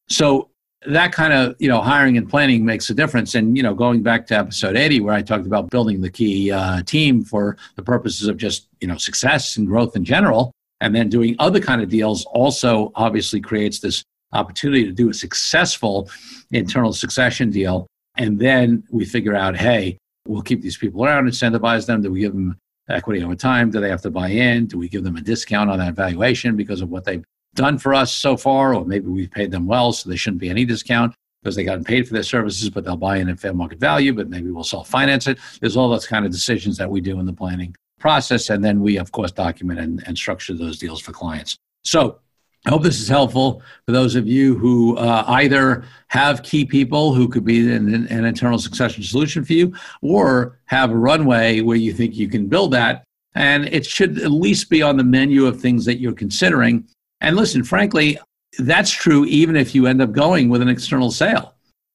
So 0.09 0.51
that 0.87 1.13
kind 1.13 1.33
of 1.33 1.57
you 1.59 1.69
know 1.69 1.81
hiring 1.81 2.17
and 2.17 2.29
planning 2.29 2.65
makes 2.65 2.91
a 2.91 2.95
difference 2.95 3.35
and 3.35 3.57
you 3.57 3.63
know 3.63 3.73
going 3.73 4.03
back 4.03 4.27
to 4.27 4.37
episode 4.37 4.77
80 4.77 4.99
where 4.99 5.15
i 5.15 5.23
talked 5.23 5.47
about 5.47 5.71
building 5.71 6.01
the 6.01 6.11
key 6.11 6.51
uh, 6.51 6.83
team 6.83 7.23
for 7.23 7.57
the 7.77 7.85
purposes 7.85 8.27
of 8.27 8.37
just 8.37 8.67
you 8.81 8.89
know 8.89 8.97
success 8.97 9.57
and 9.57 9.69
growth 9.69 9.95
in 9.95 10.05
general 10.05 10.51
and 10.81 10.93
then 10.93 11.09
doing 11.09 11.37
other 11.39 11.61
kind 11.61 11.81
of 11.81 11.89
deals 11.89 12.25
also 12.25 12.91
obviously 12.97 13.41
creates 13.41 13.79
this 13.79 14.03
opportunity 14.33 14.85
to 14.85 14.93
do 14.93 15.11
a 15.11 15.15
successful 15.15 16.11
internal 16.51 16.93
succession 16.93 17.51
deal. 17.51 17.87
And 18.17 18.39
then 18.39 18.85
we 18.91 19.05
figure 19.05 19.37
out, 19.37 19.57
hey, 19.57 19.99
we'll 20.27 20.43
keep 20.43 20.61
these 20.61 20.77
people 20.77 21.05
around, 21.05 21.29
incentivize 21.29 21.87
them. 21.87 22.03
Do 22.03 22.11
we 22.11 22.21
give 22.21 22.33
them 22.33 22.59
equity 22.89 23.23
over 23.23 23.35
time? 23.35 23.71
Do 23.71 23.81
they 23.81 23.89
have 23.89 24.03
to 24.03 24.11
buy 24.11 24.29
in? 24.29 24.67
Do 24.67 24.79
we 24.79 24.89
give 24.89 25.05
them 25.05 25.17
a 25.17 25.21
discount 25.21 25.71
on 25.71 25.79
that 25.79 25.95
valuation 25.95 26.57
because 26.57 26.81
of 26.81 26.91
what 26.91 27.05
they've 27.05 27.25
done 27.55 27.79
for 27.79 27.95
us 27.95 28.13
so 28.13 28.37
far? 28.37 28.75
Or 28.75 28.85
maybe 28.85 29.07
we've 29.07 29.31
paid 29.31 29.51
them 29.51 29.67
well, 29.67 29.93
so 29.93 30.09
there 30.09 30.19
shouldn't 30.19 30.41
be 30.41 30.51
any 30.51 30.65
discount 30.65 31.15
because 31.43 31.57
they 31.57 31.65
got 31.65 31.85
paid 31.85 32.07
for 32.07 32.15
their 32.15 32.23
services, 32.23 32.71
but 32.71 32.85
they'll 32.85 32.97
buy 32.97 33.17
in 33.17 33.29
at 33.29 33.41
fair 33.41 33.53
market 33.53 33.81
value, 33.81 34.13
but 34.13 34.29
maybe 34.29 34.51
we'll 34.51 34.65
self 34.65 34.89
finance 34.89 35.27
it. 35.27 35.39
There's 35.61 35.77
all 35.77 35.91
those 35.91 36.07
kind 36.07 36.25
of 36.25 36.33
decisions 36.33 36.77
that 36.79 36.91
we 36.91 37.01
do 37.01 37.19
in 37.19 37.27
the 37.27 37.33
planning 37.33 37.75
process. 37.99 38.51
And 38.51 38.65
then 38.65 38.81
we, 38.81 38.99
of 38.99 39.13
course, 39.13 39.33
document 39.33 39.81
and, 39.81 40.03
and 40.07 40.17
structure 40.17 40.55
those 40.55 40.79
deals 40.79 41.01
for 41.01 41.13
clients. 41.13 41.57
So 41.85 42.19
I 42.65 42.71
hope 42.71 42.83
this 42.83 43.01
is 43.01 43.09
helpful 43.09 43.61
for 43.87 43.93
those 43.93 44.15
of 44.15 44.29
you 44.29 44.57
who 44.57 44.97
uh, 44.97 45.25
either 45.27 45.85
have 46.09 46.45
key 46.45 46.65
people 46.65 47.13
who 47.13 47.29
could 47.29 47.45
be 47.45 47.69
an, 47.73 48.07
an, 48.09 48.25
internal 48.25 48.59
succession 48.59 49.03
solution 49.03 49.45
for 49.45 49.53
you 49.53 49.75
or 50.01 50.61
have 50.67 50.93
a 50.93 50.97
runway 50.97 51.61
where 51.61 51.77
you 51.77 51.93
think 51.93 52.15
you 52.15 52.29
can 52.29 52.47
build 52.47 52.73
that. 52.73 53.03
And 53.35 53.65
it 53.67 53.85
should 53.85 54.19
at 54.21 54.31
least 54.31 54.71
be 54.71 54.81
on 54.81 54.97
the 54.97 55.03
menu 55.03 55.47
of 55.47 55.61
things 55.61 55.85
that 55.87 55.99
you're 55.99 56.13
considering. 56.13 56.87
And 57.21 57.35
listen, 57.35 57.65
frankly, 57.65 58.19
that's 58.59 58.91
true 58.91 59.25
even 59.25 59.57
if 59.57 59.75
you 59.75 59.87
end 59.87 60.01
up 60.01 60.13
going 60.13 60.49
with 60.49 60.63
an 60.63 60.69
external 60.69 61.11
sale. 61.11 61.55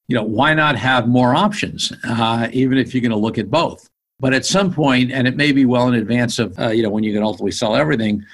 You 0.10 0.16
know, 0.16 0.24
why 0.24 0.54
not 0.54 0.76
have 0.78 1.08
more 1.08 1.36
options, 1.36 1.94
uh, 2.04 2.50
even 2.52 2.78
if 2.78 2.94
you're 2.94 3.02
going 3.02 3.12
to 3.12 3.18
look 3.18 3.38
at 3.38 3.50
both? 3.50 3.88
But 4.20 4.34
at 4.34 4.46
some 4.46 4.74
point, 4.74 5.12
and 5.12 5.28
it 5.28 5.36
may 5.36 5.52
be 5.52 5.66
well 5.66 5.88
in 5.88 5.94
advance 5.94 6.40
of, 6.40 6.58
uh, 6.60 6.70
you 6.70 6.82
know, 6.82 6.90
when 6.90 7.04
you 7.04 7.14
can 7.14 7.24
ultimately 7.24 7.52
sell 7.52 7.76
everything, 7.76 8.26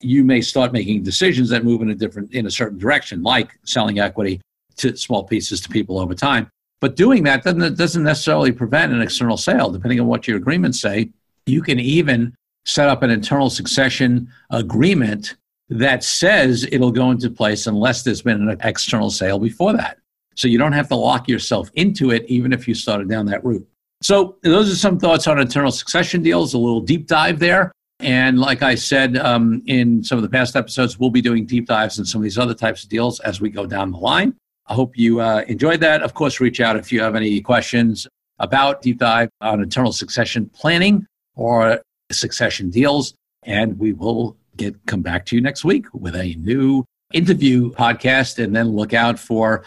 you 0.00 0.24
may 0.24 0.40
start 0.40 0.72
making 0.72 1.02
decisions 1.02 1.48
that 1.50 1.64
move 1.64 1.82
in 1.82 1.90
a 1.90 1.94
different, 1.94 2.32
in 2.32 2.46
a 2.46 2.50
certain 2.50 2.78
direction, 2.78 3.22
like 3.22 3.58
selling 3.64 3.98
equity 3.98 4.40
to 4.76 4.96
small 4.96 5.24
pieces 5.24 5.60
to 5.60 5.68
people 5.68 5.98
over 5.98 6.14
time. 6.14 6.48
But 6.80 6.94
doing 6.94 7.24
that 7.24 7.42
doesn't, 7.42 7.76
doesn't 7.76 8.04
necessarily 8.04 8.52
prevent 8.52 8.92
an 8.92 9.02
external 9.02 9.36
sale. 9.36 9.70
Depending 9.70 9.98
on 10.00 10.06
what 10.06 10.28
your 10.28 10.36
agreements 10.36 10.80
say, 10.80 11.10
you 11.46 11.62
can 11.62 11.80
even 11.80 12.34
set 12.64 12.88
up 12.88 13.02
an 13.02 13.10
internal 13.10 13.50
succession 13.50 14.30
agreement 14.50 15.36
that 15.70 16.04
says 16.04 16.66
it'll 16.70 16.92
go 16.92 17.10
into 17.10 17.30
place 17.30 17.66
unless 17.66 18.02
there's 18.02 18.22
been 18.22 18.48
an 18.48 18.56
external 18.62 19.10
sale 19.10 19.38
before 19.38 19.72
that. 19.72 19.98
So 20.34 20.46
you 20.46 20.58
don't 20.58 20.72
have 20.72 20.88
to 20.88 20.96
lock 20.96 21.28
yourself 21.28 21.70
into 21.74 22.10
it, 22.10 22.24
even 22.28 22.52
if 22.52 22.68
you 22.68 22.74
started 22.74 23.08
down 23.08 23.26
that 23.26 23.44
route. 23.44 23.66
So, 24.00 24.36
those 24.42 24.70
are 24.72 24.76
some 24.76 24.96
thoughts 24.96 25.26
on 25.26 25.40
internal 25.40 25.72
succession 25.72 26.22
deals, 26.22 26.54
a 26.54 26.58
little 26.58 26.80
deep 26.80 27.08
dive 27.08 27.40
there. 27.40 27.72
And 28.00 28.38
like 28.38 28.62
I 28.62 28.74
said 28.76 29.16
um, 29.16 29.62
in 29.66 30.04
some 30.04 30.18
of 30.18 30.22
the 30.22 30.28
past 30.28 30.54
episodes, 30.54 30.98
we'll 30.98 31.10
be 31.10 31.20
doing 31.20 31.46
deep 31.46 31.66
dives 31.66 31.98
in 31.98 32.04
some 32.04 32.20
of 32.20 32.22
these 32.22 32.38
other 32.38 32.54
types 32.54 32.84
of 32.84 32.88
deals 32.88 33.18
as 33.20 33.40
we 33.40 33.50
go 33.50 33.66
down 33.66 33.90
the 33.90 33.98
line. 33.98 34.34
I 34.66 34.74
hope 34.74 34.96
you 34.96 35.20
uh, 35.20 35.44
enjoyed 35.48 35.80
that. 35.80 36.02
Of 36.02 36.14
course, 36.14 36.40
reach 36.40 36.60
out 36.60 36.76
if 36.76 36.92
you 36.92 37.00
have 37.00 37.16
any 37.16 37.40
questions 37.40 38.06
about 38.38 38.82
deep 38.82 38.98
dive 38.98 39.30
on 39.40 39.62
internal 39.62 39.92
succession 39.92 40.48
planning 40.54 41.06
or 41.34 41.80
succession 42.12 42.70
deals. 42.70 43.14
And 43.44 43.78
we 43.78 43.92
will 43.92 44.36
get 44.56 44.74
come 44.86 45.02
back 45.02 45.24
to 45.26 45.36
you 45.36 45.42
next 45.42 45.64
week 45.64 45.86
with 45.92 46.14
a 46.14 46.34
new 46.34 46.84
interview 47.12 47.72
podcast. 47.72 48.42
And 48.42 48.54
then 48.54 48.68
look 48.68 48.94
out 48.94 49.18
for 49.18 49.64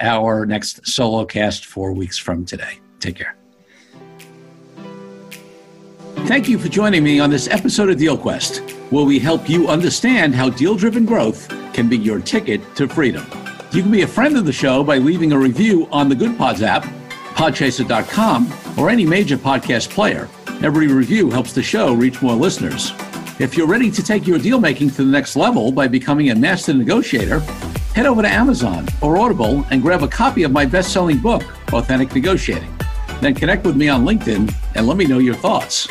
our 0.00 0.46
next 0.46 0.86
solo 0.86 1.24
cast 1.24 1.66
four 1.66 1.92
weeks 1.92 2.16
from 2.16 2.44
today. 2.44 2.80
Take 3.00 3.16
care. 3.16 3.36
Thank 6.24 6.48
you 6.48 6.58
for 6.58 6.68
joining 6.68 7.04
me 7.04 7.20
on 7.20 7.30
this 7.30 7.46
episode 7.48 7.88
of 7.88 7.98
Deal 7.98 8.18
Quest, 8.18 8.58
where 8.90 9.04
we 9.04 9.18
help 9.18 9.48
you 9.48 9.68
understand 9.68 10.34
how 10.34 10.50
deal 10.50 10.74
driven 10.74 11.04
growth 11.04 11.48
can 11.72 11.88
be 11.88 11.96
your 11.96 12.20
ticket 12.20 12.74
to 12.74 12.88
freedom. 12.88 13.24
You 13.70 13.82
can 13.82 13.92
be 13.92 14.02
a 14.02 14.06
friend 14.08 14.36
of 14.36 14.44
the 14.44 14.52
show 14.52 14.82
by 14.82 14.98
leaving 14.98 15.32
a 15.32 15.38
review 15.38 15.86
on 15.92 16.08
the 16.08 16.16
Goodpods 16.16 16.62
app, 16.62 16.84
podchaser.com, 17.36 18.52
or 18.76 18.90
any 18.90 19.06
major 19.06 19.36
podcast 19.36 19.90
player. 19.90 20.28
Every 20.62 20.88
review 20.88 21.30
helps 21.30 21.52
the 21.52 21.62
show 21.62 21.94
reach 21.94 22.20
more 22.22 22.34
listeners. 22.34 22.92
If 23.38 23.56
you're 23.56 23.66
ready 23.68 23.90
to 23.90 24.02
take 24.02 24.26
your 24.26 24.38
deal 24.38 24.58
making 24.58 24.90
to 24.90 25.04
the 25.04 25.10
next 25.10 25.36
level 25.36 25.70
by 25.70 25.86
becoming 25.86 26.30
a 26.30 26.34
master 26.34 26.74
negotiator, 26.74 27.40
head 27.94 28.06
over 28.06 28.22
to 28.22 28.28
Amazon 28.28 28.86
or 29.00 29.16
Audible 29.18 29.64
and 29.70 29.80
grab 29.80 30.02
a 30.02 30.08
copy 30.08 30.42
of 30.42 30.50
my 30.50 30.64
best 30.64 30.92
selling 30.92 31.18
book, 31.18 31.42
Authentic 31.72 32.14
Negotiating. 32.14 32.74
Then 33.20 33.34
connect 33.34 33.64
with 33.64 33.76
me 33.76 33.88
on 33.88 34.04
LinkedIn 34.04 34.52
and 34.74 34.86
let 34.86 34.96
me 34.96 35.04
know 35.06 35.18
your 35.18 35.34
thoughts. 35.34 35.86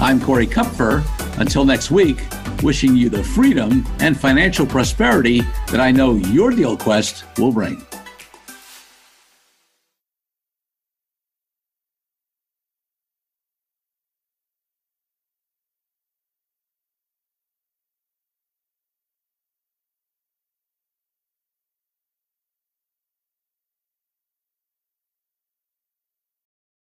I'm 0.00 0.20
Corey 0.20 0.46
Kupfer. 0.46 1.02
Until 1.40 1.64
next 1.64 1.90
week, 1.90 2.20
wishing 2.62 2.96
you 2.96 3.08
the 3.08 3.22
freedom 3.22 3.84
and 3.98 4.18
financial 4.18 4.64
prosperity 4.64 5.40
that 5.70 5.80
I 5.80 5.90
know 5.90 6.14
your 6.14 6.50
deal 6.50 6.76
quest 6.76 7.24
will 7.36 7.52
bring. 7.52 7.87